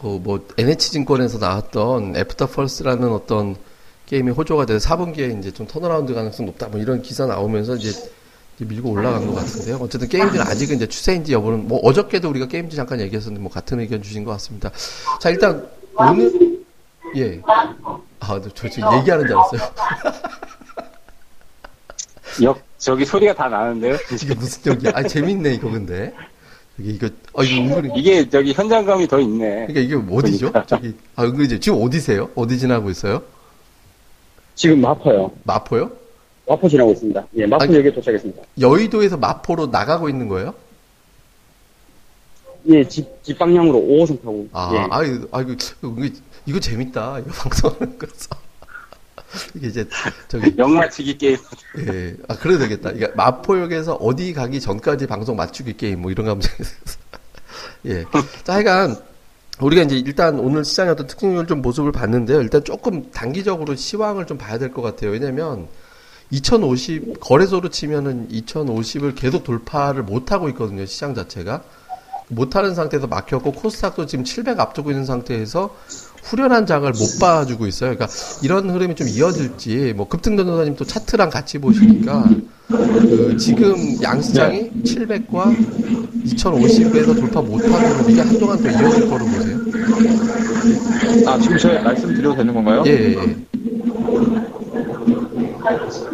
그 0.00 0.18
뭐 0.22 0.44
NH증권에서 0.58 1.38
나왔던 1.38 2.16
Afterpulse라는 2.16 3.10
어떤 3.12 3.56
게임이 4.06 4.30
호조가 4.32 4.66
돼서 4.66 4.88
4분기에 4.88 5.38
이제 5.38 5.50
좀 5.52 5.66
turnaround 5.66 6.14
가능성 6.14 6.46
높다 6.46 6.68
뭐 6.68 6.80
이런 6.80 7.00
기사 7.02 7.26
나오면서 7.26 7.76
이제 7.76 7.88
이제 8.56 8.64
밀고 8.64 8.90
올라간 8.90 9.26
것 9.26 9.34
같은데요. 9.34 9.76
어쨌든 9.80 10.08
게임즈는 10.08 10.40
아직은 10.42 10.76
이제 10.76 10.86
추세인지 10.86 11.32
여부는 11.32 11.68
뭐 11.68 11.78
어저께도 11.80 12.28
우리가 12.28 12.46
게임즈 12.46 12.74
잠깐 12.76 13.00
얘기했었는데 13.00 13.42
뭐 13.42 13.50
같은 13.50 13.80
의견 13.80 14.02
주신 14.02 14.24
것 14.24 14.32
같습니다. 14.32 14.70
자 15.20 15.30
일단 15.30 15.66
오늘 15.96 16.62
예. 17.16 17.40
아, 18.28 18.40
네, 18.40 18.48
저 18.54 18.68
지금 18.68 18.92
얘기하는 18.98 19.26
줄 19.26 19.36
알았어요. 19.36 19.60
역, 22.42 22.60
저기 22.78 23.04
소리가 23.04 23.34
다 23.34 23.48
나는데요? 23.48 23.96
이게 24.12 24.34
무슨 24.34 24.72
얘기야? 24.72 24.92
아, 24.94 25.02
재밌네 25.02 25.54
이거 25.54 25.70
근데. 25.70 26.12
이게 26.78 26.90
이거 26.90 27.06
아 27.34 27.42
이거 27.42 27.62
은근히 27.62 27.98
이게 27.98 28.28
저기 28.28 28.52
현장감이 28.52 29.08
더 29.08 29.18
있네. 29.18 29.66
그러니까 29.68 29.80
이게 29.80 29.94
어디죠? 29.94 30.52
그러니까. 30.52 30.66
저기 30.66 30.94
아 31.14 31.24
은근히 31.24 31.58
지금 31.58 31.82
어디세요? 31.82 32.28
어디 32.34 32.58
지나고 32.58 32.90
있어요? 32.90 33.22
지금 34.54 34.82
마포요. 34.82 35.30
마포요? 35.44 35.90
마포 36.46 36.68
지나고 36.68 36.92
있습니다. 36.92 37.26
예, 37.36 37.46
마포역에 37.46 37.94
도착했습니다. 37.94 38.42
여의도에서 38.60 39.16
마포로 39.16 39.68
나가고 39.68 40.10
있는 40.10 40.28
거예요? 40.28 40.52
예, 42.68 42.86
집, 42.88 43.06
집 43.22 43.38
방향으로 43.38 43.78
5호선 43.78 44.20
타고. 44.22 44.48
아, 44.52 44.70
예. 44.74 44.86
아유, 44.90 45.28
아이고, 45.30 45.52
이거, 45.52 46.08
이거 46.46 46.60
재밌다. 46.60 47.20
이거 47.20 47.30
방송하는 47.30 47.98
거서. 47.98 48.28
이게 49.54 49.68
이제, 49.68 49.86
저기, 50.28 50.54
역마치기 50.56 51.18
게임. 51.18 51.36
예, 51.78 52.16
아, 52.28 52.36
그래도 52.36 52.60
되겠다. 52.60 52.90
이게 52.90 53.08
마포역에서 53.14 53.94
어디 53.94 54.32
가기 54.32 54.60
전까지 54.60 55.06
방송 55.06 55.36
맞추기 55.36 55.76
게임, 55.76 56.02
뭐 56.02 56.10
이런 56.10 56.24
거 56.26 56.30
하면 56.32 56.42
되겠어. 56.42 56.72
예. 57.86 58.04
자, 58.44 58.54
하여간, 58.54 58.96
우리가 59.60 59.82
이제 59.82 59.96
일단 59.96 60.38
오늘 60.38 60.64
시장의 60.64 60.92
어떤 60.92 61.06
특징을 61.06 61.46
좀 61.46 61.62
모습을 61.62 61.92
봤는데요. 61.92 62.40
일단 62.40 62.62
조금 62.64 63.10
단기적으로 63.10 63.74
시황을 63.74 64.26
좀 64.26 64.38
봐야 64.38 64.58
될 64.58 64.70
것 64.72 64.82
같아요. 64.82 65.10
왜냐면, 65.12 65.68
2050, 66.30 67.20
거래소로 67.20 67.68
치면은 67.70 68.28
2050을 68.30 69.14
계속 69.14 69.44
돌파를 69.44 70.02
못하고 70.02 70.48
있거든요. 70.50 70.84
시장 70.84 71.14
자체가. 71.14 71.62
못하는 72.28 72.74
상태에서 72.74 73.06
막혔고, 73.06 73.52
코스닥도 73.52 74.06
지금 74.06 74.24
700 74.24 74.58
앞두고 74.58 74.90
있는 74.90 75.04
상태에서 75.04 75.74
후련한 76.24 76.66
장을 76.66 76.90
못 76.90 77.18
봐주고 77.20 77.66
있어요. 77.66 77.94
그러니까 77.94 78.08
이런 78.42 78.68
흐름이 78.70 78.96
좀 78.96 79.06
이어질지, 79.08 79.94
뭐, 79.96 80.08
급등전 80.08 80.46
도사님 80.46 80.76
또 80.76 80.84
차트랑 80.84 81.30
같이 81.30 81.58
보시니까, 81.58 82.28
그, 82.68 83.36
지금 83.38 83.76
양시장이 84.02 84.70
700과 84.82 85.56
2050에서 86.24 87.14
돌파 87.14 87.40
못하는 87.40 87.92
흐름, 87.92 88.10
이게 88.10 88.20
한동안 88.20 88.60
더 88.60 88.70
이어질 88.70 89.08
거로 89.08 89.24
보세요. 89.24 89.58
아, 91.26 91.38
지금 91.38 91.58
제가 91.58 91.82
말씀드려도 91.82 92.36
되는 92.36 92.52
건가요? 92.52 92.82
예, 92.86 92.90
예, 92.90 93.14
예. 93.14 93.45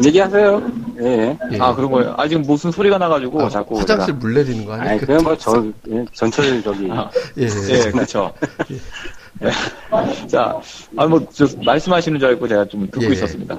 얘기하세요. 0.04 0.62
예. 1.00 1.38
예. 1.52 1.58
아, 1.58 1.74
그런 1.74 1.90
거예요. 1.90 2.14
아, 2.16 2.28
지금 2.28 2.42
무슨 2.42 2.70
소리가 2.70 2.98
나가지고 2.98 3.42
아, 3.42 3.48
자꾸. 3.48 3.78
화장실 3.78 4.14
물 4.14 4.34
내리는 4.34 4.64
거 4.64 4.74
아니, 4.74 4.82
아니에요? 4.82 5.06
그냥 5.06 5.22
뭐, 5.22 5.36
저, 5.36 5.64
예, 5.90 6.04
전철 6.12 6.62
저기. 6.62 6.88
아, 6.90 7.10
예, 7.38 7.44
예. 7.44 7.86
예, 7.86 7.90
그렇죠. 7.90 8.32
네. 9.40 9.50
자, 10.28 10.60
아, 10.96 11.06
뭐, 11.06 11.26
저, 11.32 11.46
말씀하시는 11.64 12.18
줄 12.18 12.28
알고 12.28 12.48
제가 12.48 12.64
좀 12.66 12.88
듣고 12.90 13.04
예. 13.06 13.12
있었습니다. 13.12 13.58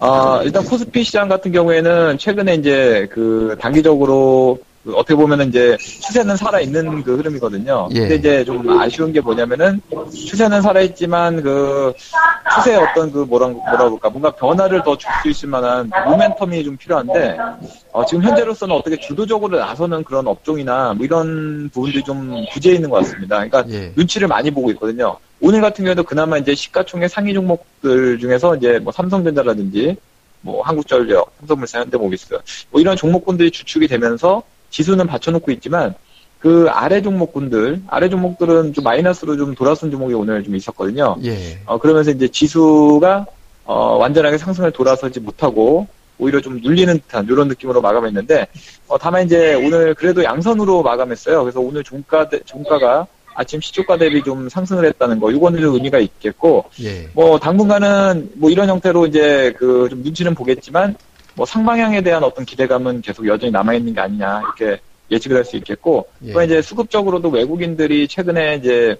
아, 0.00 0.40
일단 0.44 0.64
코스피 0.64 1.02
시장 1.02 1.28
같은 1.28 1.50
경우에는 1.52 2.18
최근에 2.18 2.54
이제 2.54 3.08
그 3.10 3.56
단기적으로 3.60 4.58
그 4.84 4.94
어떻게 4.94 5.14
보면은 5.14 5.48
이제 5.48 5.76
추세는 5.78 6.36
살아있는 6.36 7.02
그 7.02 7.16
흐름이거든요. 7.16 7.88
예. 7.92 8.00
근데 8.00 8.14
이제 8.14 8.44
좀 8.44 8.80
아쉬운 8.80 9.12
게 9.12 9.20
뭐냐면은 9.20 9.80
추세는 10.14 10.62
살아있지만 10.62 11.42
그 11.42 11.92
추세의 12.56 12.78
어떤 12.78 13.10
그 13.12 13.18
뭐라, 13.18 13.48
뭐라 13.48 13.88
볼까 13.88 14.08
뭔가 14.08 14.30
변화를 14.30 14.82
더 14.82 14.96
줄 14.96 15.08
수 15.22 15.28
있을 15.28 15.48
만한 15.48 15.90
모멘텀이 15.90 16.64
좀 16.64 16.76
필요한데 16.76 17.36
어, 17.92 18.04
지금 18.06 18.22
현재로서는 18.22 18.74
어떻게 18.74 18.96
주도적으로 18.98 19.58
나서는 19.58 20.04
그런 20.04 20.26
업종이나 20.26 20.94
뭐 20.94 21.04
이런 21.04 21.68
부분들이 21.72 22.02
좀 22.04 22.44
부재해 22.52 22.76
있는 22.76 22.88
것 22.90 22.96
같습니다. 22.98 23.36
그러니까 23.36 23.64
예. 23.70 23.92
눈치를 23.96 24.28
많이 24.28 24.50
보고 24.50 24.70
있거든요. 24.72 25.16
오늘 25.40 25.60
같은 25.60 25.84
경우에도 25.84 26.02
그나마 26.04 26.38
이제 26.38 26.54
시가총액 26.54 27.10
상위 27.10 27.34
종목들 27.34 28.18
중에서 28.18 28.56
이제 28.56 28.78
뭐 28.78 28.92
삼성전자라든지 28.92 29.96
뭐 30.40 30.62
한국전력, 30.62 31.32
삼성물산, 31.40 31.82
현대모비스 31.82 32.38
뭐 32.70 32.80
이런 32.80 32.96
종목군들이 32.96 33.50
주축이 33.50 33.88
되면서 33.88 34.42
지수는 34.70 35.06
받쳐놓고 35.06 35.50
있지만 35.52 35.94
그 36.38 36.68
아래 36.70 37.02
종목군들 37.02 37.82
아래 37.88 38.08
종목들은 38.08 38.72
좀 38.72 38.84
마이너스로 38.84 39.36
좀 39.36 39.54
돌아선 39.54 39.90
종목이 39.90 40.14
오늘 40.14 40.42
좀 40.44 40.54
있었거든요. 40.54 41.16
예. 41.24 41.58
어, 41.66 41.78
그러면서 41.78 42.10
이제 42.12 42.28
지수가 42.28 43.26
어, 43.64 43.96
완전하게 43.96 44.38
상승을 44.38 44.70
돌아서지 44.70 45.20
못하고 45.20 45.86
오히려 46.18 46.40
좀 46.40 46.60
눌리는 46.60 46.94
듯한 47.00 47.26
이런 47.26 47.48
느낌으로 47.48 47.80
마감했는데 47.80 48.46
어, 48.88 48.98
다만 48.98 49.24
이제 49.26 49.54
오늘 49.54 49.94
그래도 49.94 50.22
양선으로 50.24 50.82
마감했어요. 50.82 51.42
그래서 51.42 51.60
오늘 51.60 51.82
종가 51.84 52.28
대- 52.28 52.40
종가가 52.44 53.06
아침 53.34 53.60
시초가 53.60 53.98
대비 53.98 54.20
좀 54.22 54.48
상승을 54.48 54.84
했다는 54.84 55.20
거 55.20 55.30
이거는 55.30 55.60
좀 55.60 55.74
의미가 55.74 55.98
있겠고 55.98 56.64
예. 56.82 57.08
뭐 57.14 57.38
당분간은 57.38 58.32
뭐 58.34 58.50
이런 58.50 58.68
형태로 58.68 59.06
이제 59.06 59.52
그 59.58 59.88
좀 59.90 60.02
눈치는 60.02 60.34
보겠지만 60.34 60.96
뭐 61.38 61.46
상방향에 61.46 62.02
대한 62.02 62.24
어떤 62.24 62.44
기대감은 62.44 63.00
계속 63.00 63.24
여전히 63.28 63.52
남아 63.52 63.74
있는 63.74 63.94
게 63.94 64.00
아니냐 64.00 64.40
이렇게 64.40 64.82
예측을 65.08 65.36
할 65.36 65.44
수 65.44 65.56
있겠고 65.56 66.08
예. 66.24 66.32
또 66.32 66.42
이제 66.42 66.60
수급적으로도 66.60 67.30
외국인들이 67.30 68.08
최근에 68.08 68.56
이제 68.56 68.96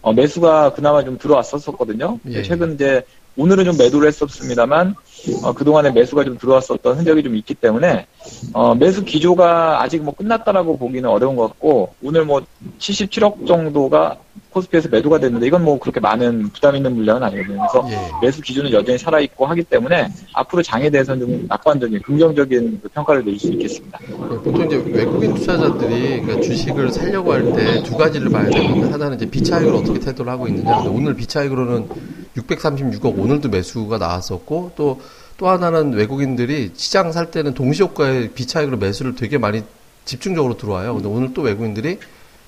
어, 0.00 0.12
매수가 0.12 0.74
그나마 0.74 1.02
좀 1.02 1.18
들어왔었거든요. 1.18 2.20
예. 2.28 2.42
최근 2.42 2.74
이제 2.74 3.02
오늘은 3.36 3.64
좀 3.64 3.76
매도를 3.76 4.06
했었습니다만 4.06 4.94
어, 5.42 5.52
그동안에 5.52 5.90
매수가 5.90 6.22
좀 6.22 6.38
들어왔었던 6.38 6.98
흔적이 6.98 7.24
좀 7.24 7.34
있기 7.34 7.54
때문에 7.54 8.06
어, 8.52 8.76
매수 8.76 9.04
기조가 9.04 9.82
아직 9.82 10.04
뭐 10.04 10.14
끝났다라고 10.14 10.78
보기는 10.78 11.10
어려운 11.10 11.34
것 11.34 11.48
같고 11.48 11.94
오늘 12.00 12.24
뭐 12.24 12.42
77억 12.78 13.44
정도가 13.44 14.18
코스피에서 14.54 14.88
매도가 14.88 15.18
됐는데 15.18 15.46
이건 15.46 15.64
뭐 15.64 15.78
그렇게 15.78 16.00
많은 16.00 16.48
부담 16.50 16.76
있는 16.76 16.94
물량은 16.94 17.22
아니거든요. 17.24 17.66
그래서 17.70 17.88
예. 17.90 18.10
매수 18.26 18.40
기준은 18.40 18.72
여전히 18.72 18.96
살아 18.96 19.20
있고 19.20 19.46
하기 19.46 19.64
때문에 19.64 20.08
앞으로 20.32 20.62
장에 20.62 20.88
대해서는 20.88 21.20
좀 21.26 21.46
낙관적인 21.48 22.00
긍정적인 22.02 22.80
그 22.82 22.88
평가를 22.88 23.24
내릴 23.24 23.38
수 23.38 23.48
있겠습니다. 23.48 23.98
예, 24.08 24.12
보통 24.14 24.64
이제 24.66 24.76
외국인 24.86 25.34
투자자들이 25.34 26.20
그러니까 26.22 26.40
주식을 26.40 26.90
살려고 26.90 27.32
할 27.32 27.44
때 27.52 27.82
두 27.82 27.96
가지를 27.96 28.30
봐야 28.30 28.48
되는데 28.48 28.90
하나는 28.90 29.16
이제 29.16 29.28
비차익으로 29.28 29.78
어떻게 29.78 29.98
태도를 30.00 30.30
하고 30.32 30.46
있느냐. 30.48 30.78
오늘 30.88 31.14
비차익으로는 31.14 31.88
636억 32.36 33.18
오늘도 33.18 33.48
매수가 33.48 33.98
나왔었고 33.98 34.72
또또 34.76 35.48
하나는 35.48 35.92
외국인들이 35.92 36.70
시장 36.74 37.12
살 37.12 37.30
때는 37.30 37.54
동시효과에 37.54 38.30
비차익으로 38.30 38.76
매수를 38.78 39.14
되게 39.14 39.36
많이 39.38 39.62
집중적으로 40.04 40.56
들어와요. 40.56 40.94
근데 40.94 41.08
오늘 41.08 41.32
또 41.34 41.42
외국인들이 41.42 41.98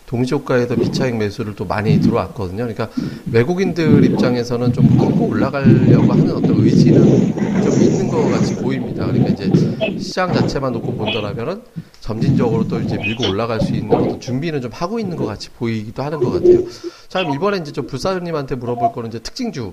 동시효과에서 0.07 0.77
비차익 0.77 1.17
매수를 1.17 1.55
또 1.57 1.65
많이 1.65 2.01
들어왔거든요. 2.01 2.67
그러니까 2.67 2.89
외국인들 3.31 4.05
입장에서는 4.05 4.73
좀 4.73 4.97
끌고 4.97 5.29
올라가려고 5.29 6.13
하는 6.13 6.31
어떤 6.31 6.59
의지는 6.59 7.35
좀 7.63 7.73
있는 7.83 8.09
것 8.09 8.31
같이 8.31 8.55
보입니다. 8.57 9.07
그러니까 9.07 9.31
이제 9.31 9.99
시장 9.99 10.33
자체만 10.33 10.73
놓고 10.73 10.95
본다라면은 10.95 11.63
점진적으로 12.01 12.69
또 12.69 12.81
이제 12.81 12.97
밀고 12.97 13.29
올라갈 13.29 13.61
수 13.61 13.75
있는 13.75 13.93
어떤 13.93 14.21
준비는 14.21 14.61
좀 14.61 14.71
하고 14.73 14.99
있는 15.01 15.17
것 15.17 15.27
같이 15.27 15.51
보이기도 15.51 16.03
하는 16.03 16.21
것 16.21 16.31
같아요. 16.31 16.61
자, 17.09 17.21
그럼 17.21 17.35
이번에 17.35 17.59
이제 17.59 17.73
좀 17.73 17.87
불사님한테 17.87 18.55
물어볼 18.55 18.93
거는 18.93 19.11
이제 19.11 19.19
특징주. 19.19 19.73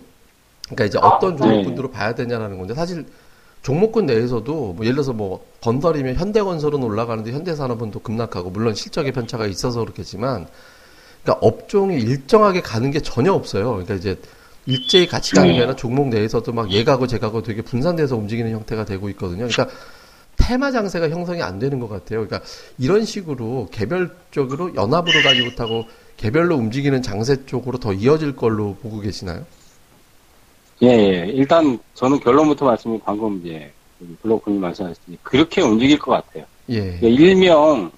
그러니까 0.66 0.86
이제 0.86 0.98
어떤 0.98 1.38
종목군으로 1.38 1.92
봐야 1.92 2.16
되냐라는 2.16 2.58
건데 2.58 2.74
사실 2.74 3.06
종목군 3.64 4.06
내에서도 4.06 4.74
뭐 4.74 4.86
예를 4.86 4.96
들어서 4.96 5.14
뭐 5.14 5.46
건설이면 5.62 6.16
현대건설은 6.16 6.84
올라가는데 6.84 7.32
현대산업은 7.32 7.92
또 7.92 8.00
급락하고 8.00 8.50
물론 8.50 8.76
실적의 8.76 9.14
편차가 9.14 9.48
있어서 9.48 9.80
그렇겠지만 9.80 10.48
그러니까 11.24 11.46
업종이 11.46 12.00
일정하게 12.02 12.62
가는 12.62 12.92
게 12.92 13.00
전혀 13.00 13.32
없어요. 13.34 13.72
그러니까 13.72 13.96
이제 13.96 14.20
일제히 14.66 15.08
같이 15.08 15.34
가면 15.34 15.76
종목 15.78 16.10
내에서도 16.10 16.52
막 16.52 16.72
얘가고 16.72 17.08
쟤가고 17.08 17.42
되게 17.42 17.62
분산돼서 17.62 18.18
움직이는 18.18 18.52
형태가 18.52 18.86
되고 18.86 19.10
있거든요. 19.10 19.48
그러니까 19.48 19.70
테마 20.36 20.72
장세가 20.72 21.10
형성이 21.10 21.42
안 21.42 21.60
되는 21.60 21.80
것 21.80 21.88
같아요. 21.88 22.26
그러니까 22.26 22.42
이런 22.78 23.06
식으로 23.06 23.70
개별적으로 23.72 24.76
연합으로 24.76 25.22
가지 25.24 25.42
못하고 25.42 25.86
개별로 26.18 26.56
움직이는 26.58 27.02
장세 27.02 27.46
쪽으로 27.46 27.78
더 27.78 27.94
이어질 27.94 28.36
걸로 28.36 28.76
보고 28.82 29.00
계시나요? 29.00 29.46
예, 30.84 30.88
예. 30.88 31.26
일단 31.34 31.80
저는 31.94 32.20
결론부터 32.20 32.66
말씀이 32.66 33.00
방금 33.06 33.40
이제 33.40 33.72
블로그님 34.22 34.60
말씀하셨듯이 34.60 35.18
그렇게 35.24 35.62
움직일 35.62 35.98
것 35.98 36.12
같아요. 36.12 36.44
예. 36.70 37.00
예, 37.02 37.10
일명 37.10 37.90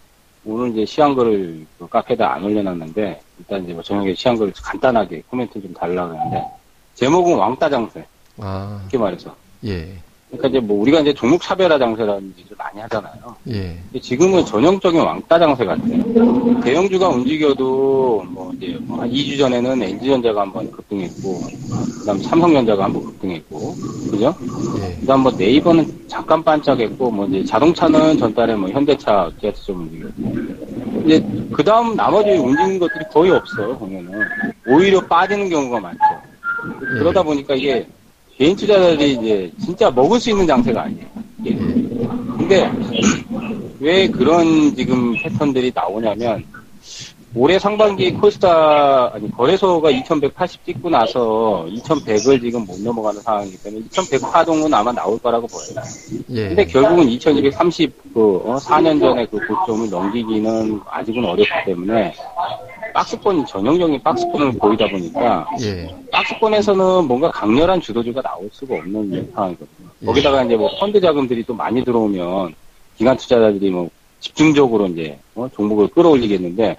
오늘 0.46 0.72
이제 0.72 0.86
시한글을 0.86 1.66
그 1.80 1.88
카페에다 1.88 2.36
안 2.36 2.44
올려놨는데 2.44 3.22
일단 3.40 3.64
이제 3.64 3.74
뭐 3.74 3.82
저녁에 3.82 4.14
시한글 4.14 4.54
간단하게 4.56 5.24
코멘트 5.28 5.60
좀 5.60 5.74
달라고 5.74 6.16
하는데 6.16 6.46
제목은 6.94 7.36
왕따 7.36 7.70
장세 7.72 8.06
아, 8.38 8.80
이렇게 8.84 9.00
말해서 9.00 9.36
예. 9.66 9.92
그러니까 10.36 10.48
이제 10.48 10.60
뭐 10.60 10.82
우리가 10.82 11.00
이제 11.00 11.14
종목 11.14 11.42
차별화 11.42 11.78
장세라는 11.78 12.34
얘기를 12.38 12.56
많이 12.58 12.80
하잖아요. 12.82 13.36
예. 13.50 13.78
지금은 14.02 14.46
전형적인 14.46 15.00
왕따 15.00 15.40
장세 15.40 15.66
같아요. 15.66 16.62
대형주가 16.62 17.10
움직여도 17.10 18.26
뭐 18.28 18.52
이제 18.56 18.78
뭐한 18.82 19.10
2주 19.10 19.38
전에는 19.38 19.82
LG전자가 19.82 20.42
한번 20.42 20.70
급등했고 20.72 21.42
그다음 22.00 22.22
삼성전자가 22.22 22.86
한번 22.86 23.06
급등했고 23.06 23.76
그죠? 24.12 24.36
예. 24.80 24.96
그다음 25.00 25.22
뭐 25.22 25.32
네이버는 25.32 26.08
잠깐 26.08 26.44
반짝했고 26.44 27.12
뭐 27.12 27.26
이제 27.28 27.44
자동차는 27.46 28.18
전달에 28.18 28.56
뭐 28.56 28.70
현대차, 28.70 29.32
기아차 29.40 29.62
좀 29.64 29.82
움직였고 29.82 31.04
이제 31.06 31.26
그다음 31.52 31.96
나머지 31.96 32.32
움직이는 32.32 32.80
것들이 32.80 33.06
거의 33.12 33.32
없어요 33.32 33.78
보면은 33.78 34.12
오히려 34.68 35.00
빠지는 35.02 35.50
경우가 35.50 35.80
많죠. 35.80 36.00
그러다 36.98 37.24
보니까 37.24 37.56
이게 37.56 37.88
개인 38.38 38.56
투자자들이 38.56 39.14
이제 39.14 39.52
진짜 39.64 39.90
먹을 39.90 40.20
수 40.20 40.30
있는 40.30 40.46
장세가 40.46 40.84
아니에요. 40.84 41.06
이게. 41.40 41.56
근데 41.56 42.72
왜 43.80 44.08
그런 44.08 44.76
지금 44.76 45.14
패턴들이 45.22 45.72
나오냐면 45.74 46.44
올해 47.38 47.60
상반기에 47.60 48.14
콜스타 48.14 49.12
아니 49.14 49.30
거래소가 49.32 49.90
2180 49.90 50.66
찍고 50.66 50.90
나서 50.90 51.66
2100을 51.70 52.42
지금 52.42 52.66
못 52.66 52.80
넘어가는 52.80 53.22
상황이기 53.22 53.58
때문에 53.58 53.84
2100 53.88 54.22
파동은 54.32 54.74
아마 54.74 54.92
나올 54.94 55.20
거라고 55.20 55.46
보여요. 55.48 55.86
예. 56.30 56.48
근데 56.48 56.66
결국은 56.66 57.10
2230 57.10 58.14
그, 58.14 58.38
어, 58.46 58.56
4년 58.58 59.00
전에 59.02 59.26
그 59.26 59.38
고점을 59.46 59.90
넘기기는 59.90 60.80
아직은 60.90 61.26
어렵기 61.26 61.52
때문에 61.66 62.14
박스권 62.96 63.46
전형적인 63.46 64.02
박스권을 64.02 64.54
보이다 64.54 64.88
보니까 64.88 65.46
예. 65.62 65.94
박스권에서는 66.14 67.06
뭔가 67.06 67.30
강렬한 67.30 67.82
주도주가 67.82 68.22
나올 68.22 68.50
수가 68.54 68.76
없는 68.76 69.32
상황이거든요. 69.34 69.90
예. 70.02 70.06
거기다가 70.06 70.44
이제 70.46 70.56
뭐 70.56 70.70
펀드 70.80 71.02
자금들이 71.02 71.44
또 71.44 71.54
많이 71.54 71.84
들어오면 71.84 72.56
기관 72.98 73.18
투자자들이 73.18 73.70
뭐 73.70 73.90
집중적으로 74.22 74.88
이제 74.88 75.20
어, 75.36 75.50
종목을 75.54 75.90
끌어올리겠는데 75.90 76.78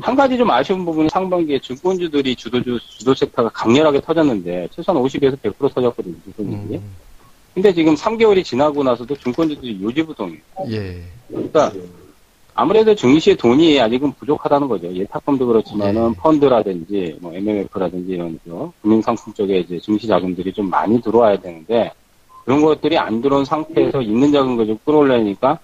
한 0.00 0.14
가지 0.14 0.38
좀 0.38 0.48
아쉬운 0.52 0.84
부분은 0.84 1.08
상반기에 1.08 1.58
증권주들이 1.58 2.36
주도주 2.36 2.78
주도 2.98 3.12
섹터가 3.12 3.48
강렬하게 3.48 4.02
터졌는데 4.02 4.68
최소한 4.70 5.02
50에서 5.02 5.36
100% 5.40 5.74
터졌거든요. 5.74 6.14
증권주들이. 6.26 6.78
음, 6.78 6.94
근데 7.54 7.72
지금 7.72 7.96
3개월이 7.96 8.44
지나고 8.44 8.84
나서도 8.84 9.16
증권주들이 9.16 9.82
요지부동이에요. 9.82 10.40
예. 10.70 11.02
그러니까 11.26 11.72
아무래도 12.54 12.94
증시의 12.94 13.36
돈이 13.36 13.80
아직은 13.80 14.12
부족하다는 14.12 14.68
거죠. 14.68 14.92
예탁금도 14.92 15.46
그렇지만은 15.46 16.10
네. 16.10 16.16
펀드라든지 16.18 17.18
뭐 17.20 17.34
MMF라든지 17.34 18.12
이런 18.12 18.38
거 18.48 18.72
금융상품 18.80 19.32
쪽에 19.34 19.58
이제 19.58 19.78
증시 19.80 20.06
자금들이 20.06 20.52
좀 20.52 20.70
많이 20.70 21.00
들어와야 21.02 21.36
되는데 21.36 21.90
그런 22.44 22.62
것들이 22.62 22.96
안 22.96 23.20
들어온 23.20 23.44
상태에서 23.44 24.02
있는 24.02 24.30
자금을 24.30 24.66
좀 24.66 24.78
끌어올려니까 24.84 25.58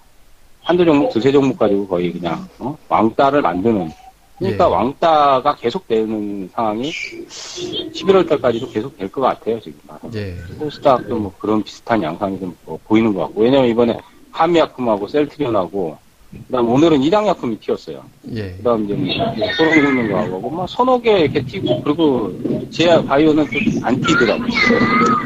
한두 0.62 0.84
종목, 0.84 1.10
두세 1.12 1.30
종목 1.30 1.58
가지고 1.58 1.86
거의 1.86 2.12
그냥 2.12 2.46
어? 2.58 2.76
왕따를 2.88 3.40
만드는 3.40 3.90
그러니까 4.38 4.66
예. 4.66 4.70
왕따가 4.72 5.54
계속되는 5.56 6.48
상황이 6.52 6.90
11월 6.90 8.26
달까지도 8.28 8.70
계속 8.70 8.96
될 8.96 9.08
것 9.10 9.20
같아요 9.20 9.60
지금. 9.60 9.78
예. 10.14 10.34
코스닥도 10.58 11.16
뭐 11.18 11.32
그런 11.38 11.62
비슷한 11.62 12.02
양상이 12.02 12.38
좀 12.40 12.56
뭐 12.64 12.78
보이는 12.84 13.12
것 13.14 13.20
같고 13.26 13.42
왜냐면 13.42 13.68
이번에 13.68 13.98
한미약품하고 14.32 15.06
셀트리온하고 15.08 15.98
그다음 16.46 16.68
오늘은 16.68 17.02
이당약품이 17.02 17.58
튀었어요. 17.58 18.04
예. 18.34 18.52
그다음 18.52 18.84
이제 18.84 18.94
뭐 18.94 19.52
소름 19.56 19.82
돋는 19.82 20.12
거하고 20.12 20.50
뭐 20.50 20.66
서너 20.66 21.00
개 21.00 21.20
이렇게 21.20 21.44
튀고 21.44 21.82
그리고 21.82 22.32
제야 22.70 23.02
바이오는 23.02 23.46
좀안 23.50 24.00
튀더라고요. 24.00 24.48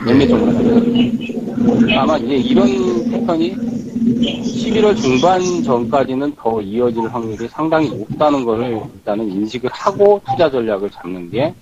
몇몇 0.06 0.26
종목 0.26 1.98
아마 1.98 2.16
이제 2.16 2.36
이런 2.36 3.10
패턴이 3.10 3.54
11월 4.04 4.96
중반 4.96 5.40
전까지는 5.62 6.34
더 6.36 6.60
이어질 6.60 7.06
확률이 7.08 7.48
상당히 7.48 7.88
높다는 7.90 8.44
거를 8.44 8.80
일단은 8.94 9.30
인식을 9.30 9.70
하고 9.72 10.20
투자 10.26 10.50
전략을 10.50 10.90
잡는 10.90 11.30
게 11.30 11.54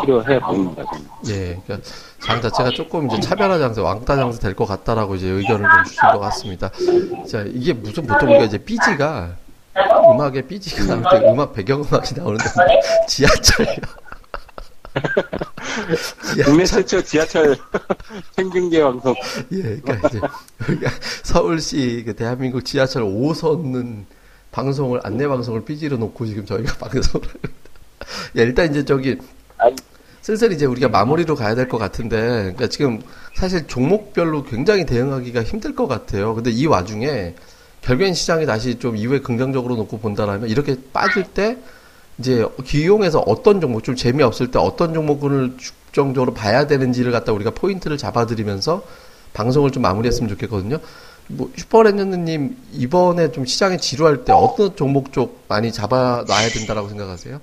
필요해 0.00 0.40
보입니다. 0.40 0.82
저는. 0.84 1.06
예, 1.28 1.60
그러니까 1.64 1.88
장 2.24 2.40
자체가 2.40 2.70
조금 2.70 3.06
이제 3.10 3.20
차별화 3.20 3.58
장세, 3.58 3.80
왕따 3.80 4.16
장세 4.16 4.38
될 4.40 4.54
것 4.54 4.66
같다라고 4.66 5.14
이제 5.16 5.28
의견을 5.28 5.68
좀 5.68 5.84
주신 5.84 6.00
것 6.12 6.18
같습니다. 6.20 6.70
자, 7.30 7.44
이게 7.46 7.72
무슨 7.72 8.06
보통 8.06 8.30
우리가 8.30 8.44
이제 8.44 8.58
삐지가 8.58 9.36
음악에 10.14 10.42
삐지가 10.42 10.84
나올 10.96 11.20
때 11.20 11.28
음악 11.28 11.52
배경음악이 11.52 12.14
나오는데 12.14 12.44
지하철이요. 13.08 13.76
국내 16.44 16.64
최초 16.64 17.02
지하철 17.02 17.56
생중계 18.32 18.80
방송. 18.82 19.14
예, 19.52 19.62
그러니까 19.80 20.08
이제 20.08 20.20
서울시 21.24 22.04
그 22.06 22.14
대한민국 22.14 22.64
지하철 22.64 23.02
5선은 23.02 24.04
방송을 24.52 25.00
안내 25.02 25.26
방송을 25.26 25.64
삐지러 25.64 25.96
놓고 25.96 26.26
지금 26.26 26.46
저희가 26.46 26.76
방송을. 26.78 27.26
예, 28.38 28.42
일단 28.42 28.70
이제 28.70 28.84
저기. 28.84 29.18
슬슬 30.22 30.52
이제 30.52 30.64
우리가 30.64 30.88
마무리로 30.88 31.34
가야 31.36 31.54
될 31.54 31.68
것 31.68 31.76
같은데, 31.78 32.16
그러니까 32.16 32.68
지금 32.68 33.02
사실 33.34 33.66
종목별로 33.66 34.44
굉장히 34.44 34.86
대응하기가 34.86 35.42
힘들 35.42 35.74
것 35.74 35.86
같아요. 35.86 36.34
근데 36.34 36.50
이 36.50 36.66
와중에 36.66 37.34
결국엔 37.82 38.14
시장이 38.14 38.46
다시 38.46 38.78
좀 38.78 38.96
이후에 38.96 39.18
긍정적으로 39.20 39.76
놓고 39.76 39.98
본다라면 39.98 40.48
이렇게 40.48 40.76
빠질 40.92 41.24
때 41.24 41.58
이제 42.18 42.46
기용에서 42.64 43.18
어떤 43.26 43.60
종목 43.60 43.84
좀 43.84 43.96
재미없을 43.96 44.50
때 44.50 44.58
어떤 44.58 44.94
종목을 44.94 45.56
중점적으로 45.58 46.32
봐야 46.32 46.66
되는지를 46.66 47.12
갖다 47.12 47.32
우리가 47.32 47.50
포인트를 47.50 47.98
잡아드리면서 47.98 48.82
방송을 49.34 49.72
좀 49.72 49.82
마무리했으면 49.82 50.30
좋겠거든요. 50.30 50.78
뭐 51.26 51.50
슈퍼레전드님 51.56 52.56
이번에 52.72 53.32
좀 53.32 53.44
시장이 53.44 53.78
지루할 53.78 54.24
때 54.24 54.32
어떤 54.32 54.76
종목 54.76 55.12
쪽 55.12 55.44
많이 55.48 55.72
잡아놔야 55.72 56.48
된다라고 56.50 56.88
생각하세요? 56.88 57.40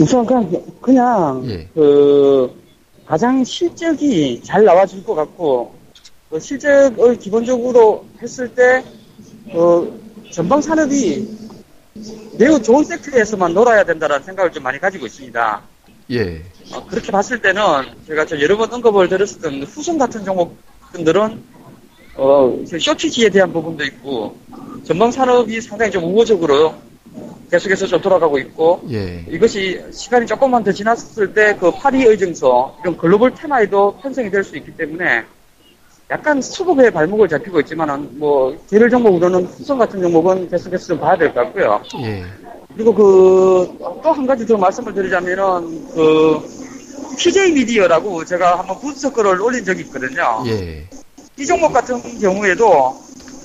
우선 0.00 0.24
그냥, 0.26 0.64
그냥 0.80 1.42
예, 1.46 1.68
그 1.74 2.50
가장 3.06 3.44
실적이 3.44 4.40
잘 4.42 4.64
나와줄 4.64 5.04
것 5.04 5.14
같고 5.14 5.74
그 6.30 6.40
실적을 6.40 7.16
기본적으로 7.18 8.04
했을 8.22 8.54
때 8.54 8.84
그 9.52 10.00
전방 10.30 10.60
산업이 10.60 11.26
매우 12.38 12.62
좋은 12.62 12.84
섹터에서만 12.84 13.52
놀아야 13.52 13.84
된다는 13.84 14.22
생각을 14.22 14.52
좀 14.52 14.62
많이 14.62 14.78
가지고 14.78 15.06
있습니다. 15.06 15.62
예, 16.12 16.42
어, 16.72 16.86
그렇게 16.86 17.10
봤을 17.12 17.40
때는 17.40 17.62
제가 18.06 18.26
저 18.26 18.40
여러 18.40 18.56
번 18.56 18.72
언급을 18.72 19.08
드렸었던 19.08 19.62
후손 19.64 19.98
같은 19.98 20.24
종목들은 20.24 21.42
어, 22.16 22.64
쇼티지에 22.66 23.28
대한 23.30 23.52
부분도 23.52 23.84
있고 23.84 24.36
전방 24.84 25.10
산업이 25.10 25.60
상당히 25.60 25.90
좀 25.90 26.04
우호적으로 26.04 26.74
계속해서 27.50 27.86
좀 27.86 28.00
돌아가고 28.00 28.38
있고 28.38 28.80
예, 28.90 29.24
이것이 29.28 29.82
시간이 29.92 30.26
조금만 30.26 30.62
더 30.62 30.70
지났을 30.72 31.34
때 31.34 31.56
그 31.58 31.70
파리 31.72 32.04
의증서 32.04 32.78
이런 32.82 32.96
글로벌 32.96 33.34
테마에도 33.34 33.96
편성이 34.02 34.30
될 34.30 34.44
수 34.44 34.56
있기 34.56 34.76
때문에 34.76 35.24
약간 36.10 36.40
수급의 36.42 36.90
발목을 36.92 37.28
잡히고 37.28 37.60
있지만은 37.60 38.18
뭐 38.18 38.56
개별 38.68 38.88
종목으로는 38.90 39.44
후성 39.46 39.78
같은 39.78 40.00
종목은 40.00 40.48
계속해서 40.50 40.86
좀 40.86 41.00
봐야 41.00 41.16
될 41.16 41.32
것 41.34 41.40
같고요. 41.42 41.82
예, 42.02 42.24
그리고 42.74 42.94
그 42.94 43.78
또 44.02 44.12
한 44.12 44.26
가지 44.26 44.46
더 44.46 44.56
말씀을 44.56 44.94
드리자면은 44.94 45.88
그 45.92 46.38
PJ 47.18 47.52
미디어라고 47.52 48.24
제가 48.24 48.58
한번 48.60 48.78
분석글을 48.80 49.40
올린 49.42 49.64
적이 49.64 49.82
있거든요. 49.82 50.42
예, 50.46 50.88
이 51.38 51.46
종목 51.46 51.72
같은 51.72 52.00
경우에도 52.20 52.94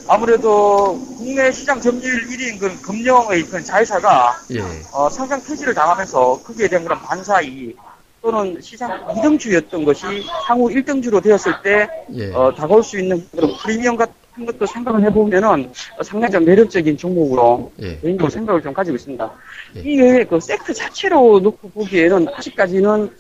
아무래도 0.08 1.00
국내 1.18 1.52
시장 1.52 1.82
점유율 1.82 2.28
1위인 2.28 2.60
그 2.60 2.82
금령의 2.82 3.44
그 3.44 3.64
자회사가 3.64 4.36
예, 4.52 4.62
어, 4.94 5.10
상장 5.10 5.42
폐지를 5.44 5.74
당하면서 5.74 6.42
거기에 6.44 6.68
대한 6.68 6.84
그런 6.84 7.00
반사이 7.02 7.74
또는 8.22 8.60
시장 8.62 9.06
2등주였던 9.08 9.84
것이 9.84 10.06
향후 10.48 10.70
1등주로 10.70 11.22
되었을 11.24 11.54
때 11.64 11.90
예, 12.14 12.32
어, 12.34 12.54
다가올 12.54 12.84
수 12.84 13.00
있는 13.00 13.26
그런 13.32 13.56
프리미엄 13.58 13.96
같은 13.96 14.46
것도 14.46 14.68
생각을 14.68 15.04
해보면은 15.06 15.72
어, 15.98 16.04
상당히 16.04 16.34
좀 16.34 16.46
매력적인 16.46 16.98
종목으로 16.98 17.72
예, 17.82 17.98
개인적으로 17.98 18.30
생각을 18.30 18.62
좀 18.62 18.74
가지고 18.74 18.96
있습니다. 18.98 19.32
예. 19.78 19.80
이게 19.80 20.24
그 20.24 20.40
섹터 20.40 20.72
자체로 20.72 21.40
놓고 21.40 21.70
보기에는 21.70 22.28
아직까지는 22.36 23.12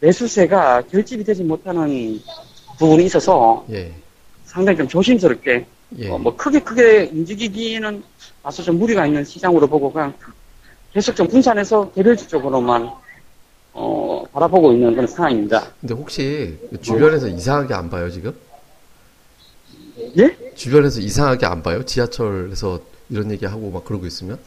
매수세가 0.00 0.82
결집이 0.90 1.24
되지 1.24 1.42
못하는 1.42 2.20
부분이 2.78 3.06
있어서 3.06 3.64
예, 3.70 3.92
상당히 4.44 4.76
좀 4.76 4.88
조심스럽게 4.88 5.66
예, 5.98 6.10
어, 6.10 6.18
뭐 6.18 6.34
크게 6.36 6.60
크게 6.60 7.10
움직이기는 7.12 8.02
다소 8.42 8.62
좀 8.62 8.78
무리가 8.78 9.06
있는 9.06 9.24
시장으로 9.24 9.66
보고 9.66 9.92
그냥 9.92 10.12
계속 10.92 11.14
좀 11.14 11.26
분산해서 11.28 11.92
개별주 11.92 12.28
쪽으로만 12.28 12.90
어, 13.72 14.24
바라보고 14.32 14.72
있는 14.72 14.92
그런 14.92 15.06
상황입니다. 15.06 15.66
근데 15.80 15.94
혹시 15.94 16.58
그 16.70 16.80
주변에서 16.80 17.28
이상하게 17.28 17.74
안 17.74 17.90
봐요, 17.90 18.10
지금? 18.10 18.34
예? 20.18 20.36
주변에서 20.54 21.00
이상하게 21.00 21.46
안 21.46 21.62
봐요? 21.62 21.84
지하철에서 21.84 22.80
이런 23.10 23.30
얘기 23.30 23.46
하고 23.46 23.70
막 23.70 23.84
그러고 23.84 24.06
있으면? 24.06 24.38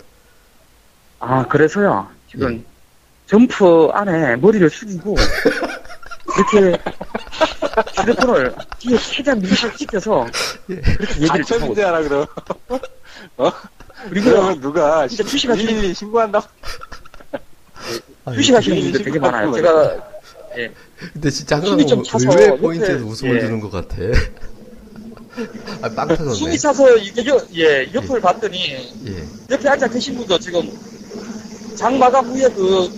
아 1.20 1.46
그래서요 1.48 2.08
지금 2.30 2.54
예. 2.54 2.64
점프 3.26 3.88
안에 3.92 4.36
머리를 4.36 4.70
숙이고 4.70 5.16
이렇게 6.54 6.78
휴대폰을 7.86 8.56
뒤에 8.80 8.98
최대한 8.98 9.40
밀착 9.40 9.78
시켜서 9.78 10.26
예. 10.70 10.76
그렇게 10.76 11.22
얘기를 11.22 11.44
좀 11.46 11.62
하고 11.62 11.74
있어요. 11.74 11.88
안천재하라 11.88 12.02
그럼. 12.02 12.26
그리고 14.10 14.30
그러면 14.30 14.62
누가 14.62 15.08
진짜 15.08 15.24
주식하시는 15.24 15.68
112 15.74 15.94
신고한다고. 15.94 16.48
아, 18.26 18.32
휴식하시는 18.32 18.82
분들 18.82 19.04
되게 19.04 19.20
많아요. 19.20 19.52
제가 19.54 20.08
근데 21.14 21.30
진짜 21.30 21.58
항상 21.58 21.72
숨이 21.72 21.88
좀뭐 21.88 22.04
차서 22.04 22.30
의외의 22.32 22.50
옆에- 22.52 22.62
포인트에서 22.62 23.06
웃음을 23.06 23.36
예. 23.36 23.40
주는 23.42 23.60
것 23.60 23.70
같아. 23.70 23.96
아, 25.84 25.90
빵 25.90 26.08
터졌네. 26.08 26.34
숨이 26.34 26.58
차서 26.58 26.98
이게 26.98 27.26
여- 27.30 27.46
예 27.56 27.88
옆을 27.94 28.20
봤더니 28.20 28.74
예, 29.06 29.24
옆에 29.52 29.70
앉아 29.70 29.88
계신 29.90 30.16
분도 30.18 30.40
지금 30.40 30.68
장 31.76 32.00
마감 32.00 32.26
후에 32.26 32.50
그 32.50 32.90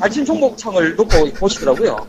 관심 0.00 0.24
종목창을 0.24 0.96
놓고 0.96 1.32
보시더라고요. 1.34 2.08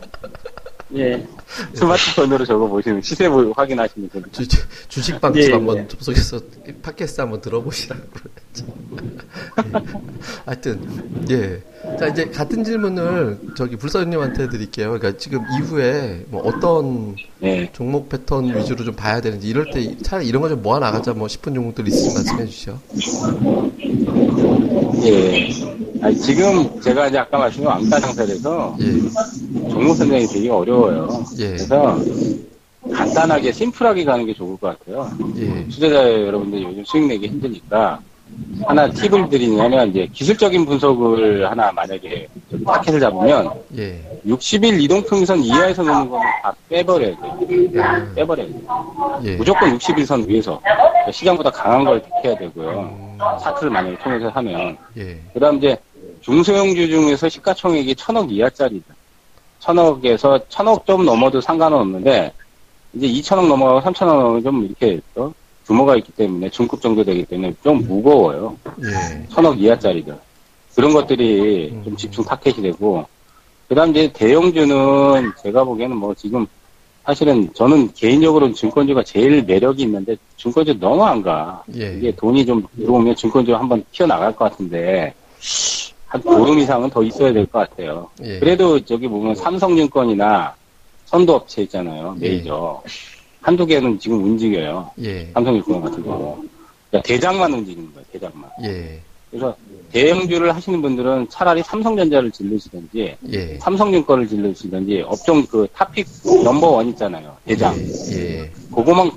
예. 0.96 1.26
스마트폰으로 1.74 2.44
적어 2.44 2.66
보시면 2.66 3.02
시세 3.02 3.28
보- 3.28 3.52
확인하시면 3.56 4.10
됩니다. 4.10 4.30
주, 4.32 4.46
주식방집 4.88 5.42
예, 5.42 5.52
한번 5.52 5.78
예. 5.78 5.88
접속해서 5.88 6.40
팟캐스트 6.82 7.20
한번 7.20 7.40
들어보시라고. 7.40 8.02
예. 8.02 9.62
하여튼, 10.46 10.80
예. 11.30 11.62
자, 11.98 12.08
이제 12.08 12.24
같은 12.26 12.64
질문을 12.64 13.38
저기 13.56 13.76
불사님한테 13.76 14.48
드릴게요. 14.48 14.88
그러니까 14.92 15.16
지금 15.18 15.40
이후에 15.56 16.24
뭐 16.28 16.42
어떤 16.42 17.14
네. 17.38 17.70
종목 17.72 18.08
패턴 18.08 18.56
위주로 18.56 18.84
좀 18.84 18.94
봐야 18.96 19.20
되는지 19.20 19.46
이럴 19.48 19.70
때 19.70 19.96
차라리 20.02 20.26
이런 20.26 20.42
거 20.42 20.48
좀 20.48 20.62
모아 20.62 20.78
나가자 20.80 21.12
뭐 21.12 21.28
싶은 21.28 21.54
종목들 21.54 21.86
있으면 21.88 22.14
말씀해 22.14 22.46
주시죠. 22.46 22.80
예. 25.04 25.48
아니, 26.02 26.18
지금 26.20 26.80
제가 26.80 27.08
이제 27.08 27.18
아까 27.18 27.38
말씀드린 27.38 27.68
왕따 27.68 28.00
상태에서 28.00 28.76
예, 28.80 28.86
종목 29.76 29.94
선정이 29.94 30.26
되게 30.26 30.48
어려워요. 30.48 31.24
예. 31.38 31.48
그래서 31.48 31.98
간단하게 32.94 33.52
심플하게 33.52 34.04
가는 34.04 34.24
게 34.24 34.32
좋을 34.32 34.56
것 34.56 34.78
같아요. 34.78 35.10
예, 35.36 35.68
투자자 35.68 36.02
여러분들 36.02 36.62
요즘 36.62 36.84
수익 36.84 37.06
내기 37.06 37.26
힘드니까 37.26 38.00
하나 38.64 38.88
팁을 38.90 39.28
드리냐면 39.28 39.90
이제 39.90 40.08
기술적인 40.12 40.64
분석을 40.64 41.48
하나 41.50 41.70
만약에 41.72 42.26
타켓을 42.64 43.00
잡으면 43.00 43.50
예, 43.76 44.00
60일 44.26 44.80
이동평선 44.82 45.40
이하에서 45.40 45.82
노는 45.82 46.08
거는 46.08 46.26
다 46.42 46.54
빼버려야 46.70 47.16
돼요. 47.20 47.82
아, 47.82 48.14
빼버려야 48.14 48.46
돼요. 48.46 49.20
예, 49.24 49.36
무조건 49.36 49.76
60일 49.76 50.06
선 50.06 50.26
위에서 50.26 50.58
그러니까 50.62 51.12
시장보다 51.12 51.50
강한 51.50 51.84
걸 51.84 52.02
택해야 52.02 52.38
되고요. 52.38 53.16
차트를 53.42 53.70
만약에 53.70 53.98
통해서 53.98 54.28
하면 54.28 54.76
예, 54.96 55.20
그 55.34 55.40
다음 55.40 55.58
이제 55.58 55.76
중소형주 56.22 56.88
중에서 56.88 57.28
시가총액이 57.28 57.94
천억 57.94 58.32
이하짜리다. 58.32 58.95
천억에서 59.66 60.38
천억 60.48 60.86
좀 60.86 61.04
넘어도 61.04 61.40
상관은 61.40 61.78
없는데 61.78 62.32
이제 62.94 63.06
2천억 63.06 63.48
넘어가고 63.48 63.80
3천억 63.80 64.06
넘어가면 64.06 64.42
좀 64.44 64.64
이렇게 64.64 65.00
또 65.14 65.34
규모가 65.66 65.96
있기 65.96 66.12
때문에 66.12 66.48
중급 66.50 66.80
정도 66.80 67.02
되기 67.02 67.24
때문에 67.24 67.52
좀 67.64 67.84
무거워요. 67.86 68.56
예, 68.84 69.26
천억 69.28 69.60
이하짜리들. 69.60 70.16
그런 70.76 70.92
것들이 70.92 71.70
음. 71.72 71.82
좀 71.84 71.96
집중 71.96 72.24
타켓이 72.24 72.62
되고, 72.62 73.04
그 73.68 73.74
다음 73.74 73.90
이제 73.90 74.12
대형주는 74.12 75.32
제가 75.42 75.64
보기에는 75.64 75.96
뭐 75.96 76.14
지금 76.14 76.46
사실은 77.04 77.52
저는 77.54 77.92
개인적으로는 77.94 78.54
증권주가 78.54 79.02
제일 79.02 79.42
매력이 79.42 79.82
있는데 79.82 80.16
증권주 80.36 80.78
너무 80.78 81.04
안 81.04 81.22
가. 81.22 81.64
예, 81.74 81.96
이게 81.96 82.14
돈이 82.14 82.46
좀 82.46 82.62
들어오면 82.76 83.16
증권주 83.16 83.54
한번 83.56 83.84
튀어나갈 83.90 84.36
것 84.36 84.50
같은데, 84.50 85.12
한 86.16 86.22
보름 86.22 86.58
이상은 86.58 86.88
더 86.90 87.02
있어야 87.02 87.32
될 87.32 87.46
것 87.46 87.58
같아요. 87.68 88.08
예, 88.22 88.38
그래도 88.38 88.82
저기 88.84 89.06
보면 89.08 89.34
삼성증권이나 89.34 90.54
선도업체 91.06 91.62
있잖아요. 91.62 92.16
메이저. 92.18 92.82
한두 93.42 93.64
개는 93.66 93.98
지금 94.00 94.24
움직여요. 94.24 94.90
예, 95.02 95.30
삼성증권 95.34 95.80
같은 95.82 96.02
경우. 96.02 96.42
그러니까 96.90 97.06
대장만 97.06 97.52
움직이는 97.52 97.92
거예요. 97.92 98.06
대장만. 98.12 98.50
예, 98.64 99.00
그래서 99.30 99.54
대형주를 99.92 100.54
하시는 100.54 100.80
분들은 100.82 101.28
차라리 101.28 101.62
삼성전자를 101.62 102.30
질르시든지 102.30 103.16
예, 103.32 103.58
삼성증권을 103.58 104.26
질르시든지 104.26 105.02
업종 105.06 105.44
그 105.46 105.66
top 105.74 105.88
pick 105.88 106.06
number 106.42 106.68
one 106.68 106.88
있잖아요. 106.88 107.36
대장. 107.44 107.74
예, 108.70 108.74
그거만 108.74 109.10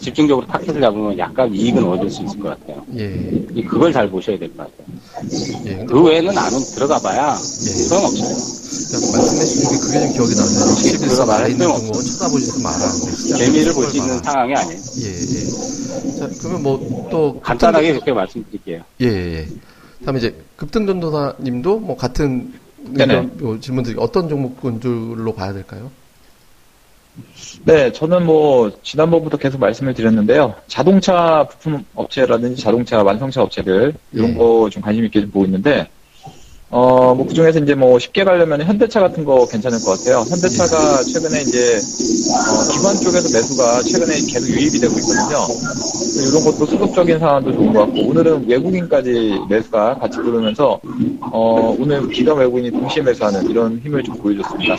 집중적으로 0.00 0.46
타켓을 0.46 0.80
잡으면 0.80 1.16
약간 1.18 1.52
이익은 1.54 1.82
얻을 1.84 2.10
수 2.10 2.22
있을 2.24 2.38
것 2.40 2.48
같아요. 2.60 2.82
예, 2.96 3.46
이- 3.54 3.64
그걸 3.64 3.92
잘 3.92 4.08
보셔야 4.08 4.38
될 4.38 4.48
것 4.56 4.58
같아요. 4.58 5.64
예, 5.66 5.84
그 5.84 6.02
외에는 6.02 6.36
안은 6.36 6.58
들어가 6.74 6.98
봐야 6.98 7.32
예. 7.32 7.38
소용없어요. 7.38 8.34
그러니까 8.88 9.18
말씀해 9.18 9.44
주신 9.44 9.70
게 9.70 9.78
그게 9.78 10.00
좀 10.00 10.12
기억이 10.12 10.34
나네요. 10.34 10.74
61선 10.74 11.08
들어가야 11.08 11.36
아래 11.38 11.50
있는 11.50 11.66
소용없어요. 11.66 11.92
종목은 11.92 12.10
쳐다보지도 12.12 12.60
마라. 12.60 12.92
재미를 13.38 13.72
볼걸수 13.72 13.96
있는. 13.96 14.22
상황이 14.22 14.54
아니에요. 14.54 14.80
예, 14.98 15.08
예. 15.10 16.18
자, 16.18 16.28
그러면 16.40 16.62
뭐, 16.62 17.08
또. 17.10 17.40
간단하게 17.40 17.92
그렇게 17.92 18.12
말씀드릴게요. 18.12 18.82
예, 19.00 19.06
예, 19.06 19.34
예. 19.38 19.48
다음에 20.04 20.18
이제, 20.18 20.34
급등전도사님도 20.56 21.78
뭐, 21.78 21.96
같은 21.96 22.52
네네. 22.90 23.30
질문들이 23.62 23.96
어떤 23.98 24.28
종목군들로 24.28 25.32
봐야 25.34 25.52
될까요? 25.54 25.90
네, 27.64 27.92
저는 27.92 28.26
뭐 28.26 28.72
지난번부터 28.82 29.36
계속 29.36 29.58
말씀을 29.60 29.94
드렸는데요. 29.94 30.54
자동차 30.66 31.46
부품 31.48 31.84
업체라든지 31.94 32.60
자동차 32.60 33.02
완성차 33.02 33.42
업체들 33.42 33.94
이런 34.12 34.30
예. 34.30 34.34
거좀 34.34 34.82
관심 34.82 35.04
있게 35.04 35.20
좀 35.20 35.30
보고 35.30 35.44
있는데 35.44 35.88
어, 36.76 37.14
뭐 37.14 37.24
그 37.24 37.32
중에서 37.32 37.60
이제 37.60 37.74
뭐 37.76 38.00
쉽게 38.00 38.24
가려면 38.24 38.60
현대차 38.62 38.98
같은 38.98 39.24
거 39.24 39.46
괜찮을 39.46 39.80
것 39.80 39.96
같아요. 39.98 40.24
현대차가 40.28 41.04
최근에 41.04 41.42
이제 41.42 41.76
어, 41.78 42.72
기관 42.72 42.96
쪽에서 42.96 43.28
매수가 43.32 43.82
최근에 43.84 44.14
계속 44.26 44.48
유입이 44.48 44.80
되고 44.80 44.92
있거든요. 44.98 45.46
이런 46.16 46.44
것도 46.44 46.66
수급적인 46.66 47.20
상황도 47.20 47.52
좋은 47.52 47.72
것 47.72 47.80
같고 47.86 48.08
오늘은 48.08 48.48
외국인까지 48.48 49.38
매수가 49.48 49.98
같이 50.00 50.16
들어오면서 50.18 50.80
어, 51.20 51.76
오늘 51.78 52.08
기관 52.08 52.38
외국인이 52.38 52.72
동시에 52.72 53.04
매수하는 53.04 53.48
이런 53.48 53.78
힘을 53.78 54.02
좀 54.02 54.16
보여줬습니다. 54.16 54.76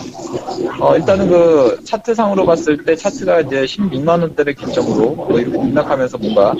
어, 0.81 0.97
일단은 0.97 1.29
그 1.29 1.79
차트상으로 1.85 2.45
봤을 2.45 2.83
때 2.83 2.95
차트가 2.95 3.39
이제 3.41 3.63
16만 3.63 4.21
원대를 4.21 4.53
기점으로 4.53 5.11
뭐 5.15 5.39
이렇게 5.39 5.57
등락하면서 5.57 6.17
뭔가 6.17 6.53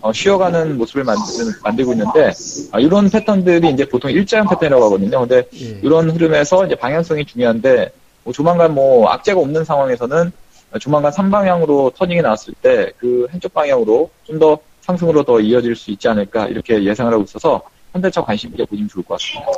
어, 0.00 0.12
쉬어가는 0.12 0.78
모습을 0.78 1.04
만드, 1.04 1.20
만들 1.62 1.84
고 1.84 1.92
있는데 1.92 2.32
아, 2.72 2.80
이런 2.80 3.08
패턴들이 3.10 3.68
이제 3.70 3.84
보통 3.84 4.10
일자형 4.10 4.48
패턴이라고 4.48 4.84
하거든요. 4.84 5.20
근데 5.20 5.44
예. 5.54 5.80
이런 5.82 6.10
흐름에서 6.10 6.66
이제 6.66 6.74
방향성이 6.74 7.24
중요한데 7.26 7.92
뭐 8.24 8.32
조만간 8.32 8.74
뭐 8.74 9.08
악재가 9.08 9.40
없는 9.40 9.64
상황에서는 9.64 10.32
조만간 10.80 11.10
3방향으로 11.12 11.94
터닝이 11.94 12.22
나왔을 12.22 12.54
때 12.62 12.92
그 12.98 13.26
한쪽 13.30 13.52
방향으로 13.54 14.10
좀 14.24 14.38
더 14.38 14.58
상승으로 14.80 15.22
더 15.22 15.38
이어질 15.40 15.76
수 15.76 15.90
있지 15.90 16.08
않을까 16.08 16.46
이렇게 16.46 16.82
예상을 16.82 17.12
하고 17.12 17.22
있어서 17.22 17.60
현대차 17.92 18.22
관심 18.22 18.50
있게 18.50 18.64
보시면 18.64 18.88
좋을 18.88 19.04
것 19.04 19.18
같습니다. 19.20 19.50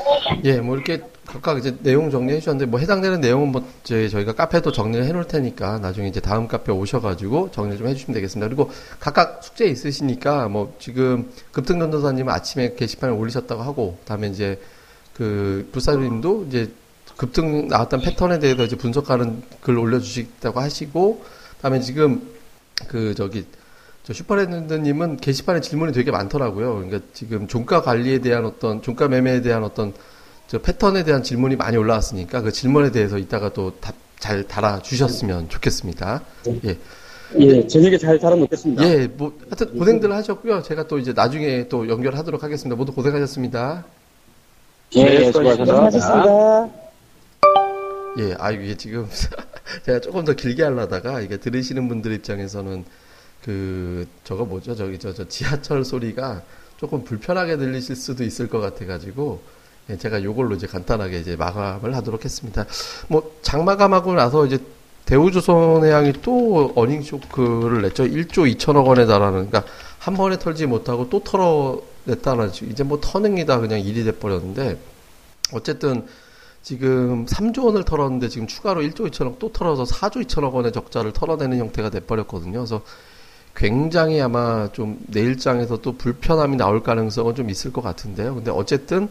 예, 0.45 0.61
뭐 0.61 0.75
이렇게 0.77 1.01
각각 1.33 1.59
이제 1.59 1.77
내용 1.81 2.11
정리해 2.11 2.41
주셨는데 2.41 2.71
뭐 2.71 2.79
해당되는 2.79 3.21
내용은 3.23 3.53
뭐 3.53 3.67
이제 3.83 4.09
저희가 4.09 4.35
카페도 4.35 4.71
정리를 4.71 5.07
해 5.07 5.13
놓을 5.13 5.27
테니까 5.27 5.79
나중에 5.79 6.09
이제 6.09 6.21
다음 6.21 6.47
카페 6.47 6.73
오셔가지고 6.73 7.51
정리 7.53 7.79
좀 7.79 7.87
해주시면 7.89 8.15
되겠습니다. 8.15 8.49
그리고 8.49 8.71
각각 9.01 9.43
숙제 9.43 9.65
있으시니까 9.65 10.49
뭐 10.49 10.75
지금 10.79 11.31
급등 11.51 11.79
전도사님은 11.79 12.31
아침에 12.31 12.75
게시판에 12.75 13.15
올리셨다고 13.15 13.63
하고 13.63 13.99
다음에 14.05 14.29
이제 14.29 14.61
그 15.15 15.69
불사님도 15.73 16.47
이제 16.49 16.71
급등 17.17 17.69
나왔던 17.69 18.03
패턴에 18.03 18.39
대해서 18.39 18.65
이제 18.65 18.77
분석하는 18.77 19.43
글 19.63 19.79
올려주시다고 19.79 20.61
하시고 20.61 21.25
다음에 21.63 21.81
지금 21.81 22.29
그 22.89 23.15
저기 23.15 23.47
저 24.03 24.13
슈퍼랜드님은 24.13 25.17
게시판에 25.19 25.61
질문이 25.61 25.93
되게 25.93 26.11
많더라고요. 26.11 26.75
그러니까 26.75 27.01
지금 27.15 27.47
종가 27.47 27.83
관리에 27.83 28.19
대한 28.19 28.45
어떤 28.45 28.83
종가 28.83 29.09
매매에 29.09 29.41
대한 29.41 29.65
어떤 29.65 29.95
저 30.53 30.61
패턴에 30.61 31.03
대한 31.03 31.25
질문이 31.25 31.57
많이 31.57 31.77
올라왔으니까 31.77 32.43
그 32.43 32.53
질문에 32.53 32.93
대해서 32.93 33.19
이따가 33.19 33.53
또 33.53 33.73
답 33.81 33.95
잘 34.23 34.47
달아주셨으면 34.47 35.49
좋겠습니다. 35.49 36.23
예. 36.65 36.79
예, 37.41 37.67
저녁에 37.67 37.99
잘 37.99 38.21
달아놓겠습니다. 38.21 38.85
예, 38.85 39.09
뭐, 39.09 39.37
하여튼 39.51 39.77
고생들 39.77 40.13
하셨고요. 40.13 40.63
제가 40.63 40.87
또 40.87 41.01
이제 41.01 41.13
나중에 41.13 41.67
또 41.69 41.89
연결하도록 41.89 42.41
하겠습니다. 42.41 42.77
모두 42.77 42.93
고생하셨습니다. 42.93 43.85
예, 44.95 45.05
네, 45.05 45.33
수고하셨습니다. 45.33 45.75
고생하셨습니다. 45.75 46.71
예, 48.21 48.37
아, 48.39 48.53
이게 48.53 48.77
지금 48.77 49.09
제가 49.87 50.01
조금 50.01 50.25
더 50.25 50.35
길게 50.35 50.63
하려다가 50.63 51.21
이게 51.21 51.39
들으시는 51.39 51.89
분들 51.89 52.13
입장에서는 52.13 52.85
그, 53.43 54.07
저거 54.23 54.45
뭐죠? 54.45 54.77
저기, 54.77 55.01
저, 55.01 55.13
저 55.13 55.27
지하철 55.27 55.85
소리가 55.85 56.43
조금 56.77 57.03
불편하게 57.03 57.57
들리실 57.57 57.97
수도 57.97 58.23
있을 58.23 58.49
것 58.49 58.61
같아가지고, 58.61 59.43
예, 59.43 59.62
제가 59.99 60.23
요걸로 60.23 60.55
이제 60.55 60.67
간단하게 60.67 61.21
이제 61.21 61.37
마감을 61.37 61.95
하도록 61.97 62.25
했습니다. 62.25 62.67
뭐, 63.09 63.37
장마감하고 63.43 64.15
나서 64.15 64.47
이제 64.47 64.59
대우조선해양이 65.05 66.15
또 66.23 66.73
어닝 66.77 67.03
쇼크를 67.03 67.83
냈죠. 67.83 68.05
1조 68.05 68.57
2천억 68.57 68.87
원에 68.87 69.07
달하는, 69.07 69.51
그러니까 69.51 69.65
한 69.99 70.15
번에 70.15 70.39
털지 70.39 70.67
못하고 70.67 71.11
또 71.11 71.23
털어냈다는, 71.25 72.51
이제 72.71 72.85
뭐 72.85 73.01
터능이다 73.01 73.59
그냥 73.59 73.81
일이 73.81 74.05
돼버렸는데, 74.05 74.79
어쨌든 75.53 76.07
지금 76.63 77.27
3조 77.27 77.65
원을 77.65 77.85
털었는데 77.85 78.29
지금 78.29 78.47
추가로 78.47 78.83
1조 78.83 79.11
2천억 79.11 79.39
또 79.39 79.53
털어서 79.53 79.85
4조 79.85 80.25
2천억 80.27 80.53
원의 80.53 80.73
적자를 80.73 81.13
털어내는 81.13 81.59
형태가 81.59 81.91
돼버렸거든요. 81.91 82.53
그래서 82.53 82.83
굉장히 83.55 84.21
아마 84.21 84.71
좀 84.73 84.99
내일장에서 85.09 85.79
또 85.79 85.93
불편함이 85.97 86.57
나올 86.57 86.83
가능성은 86.83 87.35
좀 87.35 87.51
있을 87.51 87.73
것 87.73 87.83
같은데요. 87.83 88.37
근데 88.37 88.51
어쨌든 88.51 89.09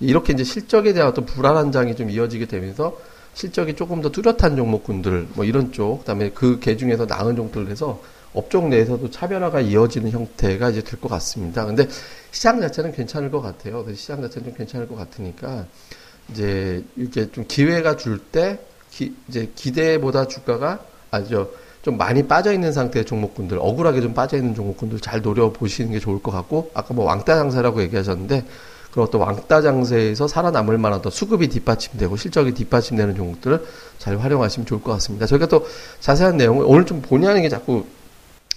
이렇게 0.00 0.32
이제 0.32 0.44
실적에 0.44 0.92
대한 0.92 1.08
어떤 1.08 1.24
불안한 1.26 1.72
장이 1.72 1.94
좀 1.96 2.10
이어지게 2.10 2.46
되면서 2.46 2.96
실적이 3.34 3.74
조금 3.74 4.02
더 4.02 4.10
뚜렷한 4.10 4.56
종목군들 4.56 5.28
뭐 5.34 5.44
이런 5.44 5.72
쪽 5.72 6.00
그다음에 6.00 6.30
그 6.30 6.60
개 6.60 6.76
중에서 6.76 7.06
나은 7.06 7.36
종들 7.36 7.68
해서 7.70 8.00
업종 8.34 8.70
내에서도 8.70 9.10
차별화가 9.10 9.60
이어지는 9.60 10.10
형태가 10.10 10.70
이제 10.70 10.82
될 10.82 10.98
것 11.00 11.08
같습니다. 11.08 11.64
근데 11.66 11.86
시장 12.30 12.60
자체는 12.60 12.92
괜찮을 12.92 13.30
것 13.30 13.40
같아요. 13.42 13.84
그래서 13.84 14.00
시장 14.00 14.22
자체는 14.22 14.48
좀 14.48 14.56
괜찮을 14.56 14.88
것 14.88 14.96
같으니까 14.96 15.66
이제 16.30 16.82
이렇게 16.96 17.30
좀 17.30 17.44
기회가 17.46 17.96
줄 17.96 18.18
때 18.18 18.58
이제 19.28 19.50
기대보다 19.54 20.28
주가가 20.28 20.80
아주 21.10 21.50
좀 21.82 21.96
많이 21.96 22.26
빠져 22.28 22.52
있는 22.52 22.72
상태의 22.72 23.04
종목군들 23.04 23.58
억울하게 23.60 24.00
좀 24.00 24.14
빠져 24.14 24.36
있는 24.36 24.54
종목군들 24.54 25.00
잘 25.00 25.20
노려 25.22 25.52
보시는 25.52 25.92
게 25.92 25.98
좋을 25.98 26.22
것 26.22 26.30
같고 26.30 26.70
아까 26.74 26.94
뭐 26.94 27.04
왕따 27.06 27.34
장세라고 27.36 27.82
얘기하셨는데 27.82 28.44
그런 28.92 29.06
어떤 29.08 29.22
왕따 29.22 29.62
장세에서 29.62 30.28
살아남을 30.28 30.78
만한 30.78 31.00
어떤 31.00 31.10
수급이 31.10 31.48
뒷받침되고 31.48 32.16
실적이 32.16 32.52
뒷받침되는 32.52 33.16
종목들을 33.16 33.64
잘 33.98 34.18
활용하시면 34.20 34.66
좋을 34.66 34.82
것 34.82 34.92
같습니다. 34.92 35.26
저희가 35.26 35.46
또 35.46 35.66
자세한 36.00 36.36
내용을 36.36 36.64
오늘 36.68 36.84
좀 36.84 37.00
본의 37.00 37.28
아니게 37.28 37.48
자꾸 37.48 37.86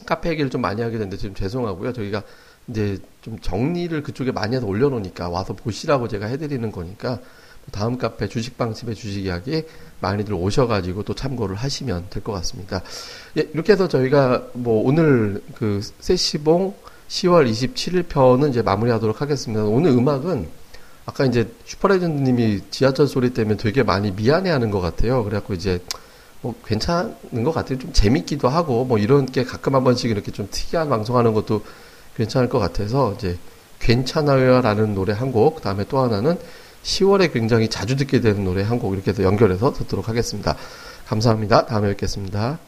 카페 0.05 0.29
얘기를 0.29 0.49
좀 0.49 0.61
많이 0.61 0.81
하게 0.81 0.93
됐는데 0.93 1.17
지금 1.17 1.33
죄송하고요. 1.35 1.93
저희가 1.93 2.21
이제 2.67 2.97
좀 3.21 3.39
정리를 3.39 4.03
그쪽에 4.03 4.31
많이 4.31 4.55
해서 4.55 4.65
올려놓으니까 4.67 5.29
와서 5.29 5.53
보시라고 5.53 6.07
제가 6.09 6.25
해드리는 6.25 6.69
거니까 6.71 7.19
다음 7.71 7.97
카페 7.97 8.27
주식방집의 8.27 8.93
주식 8.93 9.25
이야기 9.25 9.63
많이들 10.01 10.33
오셔가지고 10.33 11.03
또 11.03 11.15
참고를 11.15 11.55
하시면 11.55 12.07
될 12.09 12.21
것 12.21 12.31
같습니다. 12.33 12.81
예, 13.37 13.47
이렇게 13.53 13.71
해서 13.73 13.87
저희가 13.87 14.47
뭐 14.53 14.85
오늘 14.85 15.41
그 15.55 15.81
세시봉 15.99 16.75
10월 17.07 17.49
27일 17.49 18.07
편은 18.07 18.49
이제 18.49 18.61
마무리하도록 18.61 19.21
하겠습니다. 19.21 19.63
오늘 19.63 19.91
음악은 19.91 20.47
아까 21.05 21.25
이제 21.25 21.51
슈퍼레전드님이 21.65 22.61
지하철 22.71 23.07
소리 23.07 23.31
때문에 23.33 23.57
되게 23.57 23.83
많이 23.83 24.11
미안해하는 24.11 24.71
것 24.71 24.81
같아요. 24.81 25.23
그래갖고 25.23 25.53
이제 25.53 25.79
뭐 26.41 26.55
괜찮은 26.65 27.43
것 27.43 27.53
같아요. 27.53 27.77
좀 27.77 27.93
재밌기도 27.93 28.49
하고 28.49 28.85
뭐 28.85 28.97
이런 28.97 29.25
게 29.25 29.43
가끔 29.43 29.75
한 29.75 29.83
번씩 29.83 30.09
이렇게 30.09 30.31
좀 30.31 30.47
특이한 30.49 30.89
방송하는 30.89 31.33
것도 31.33 31.63
괜찮을 32.17 32.49
것 32.49 32.59
같아서 32.59 33.13
이제 33.13 33.37
괜찮아요라는 33.79 34.95
노래 34.95 35.13
한 35.13 35.31
곡, 35.31 35.61
다음에 35.61 35.85
또 35.87 35.99
하나는 35.99 36.37
10월에 36.83 37.33
굉장히 37.33 37.67
자주 37.69 37.95
듣게 37.95 38.21
되는 38.21 38.43
노래 38.43 38.63
한 38.63 38.79
곡 38.79 38.93
이렇게 38.93 39.11
해서 39.11 39.23
연결해서 39.23 39.73
듣도록 39.73 40.09
하겠습니다. 40.09 40.55
감사합니다. 41.07 41.65
다음에 41.65 41.89
뵙겠습니다. 41.89 42.59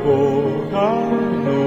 Oh, 0.00 0.70
down. 0.70 1.57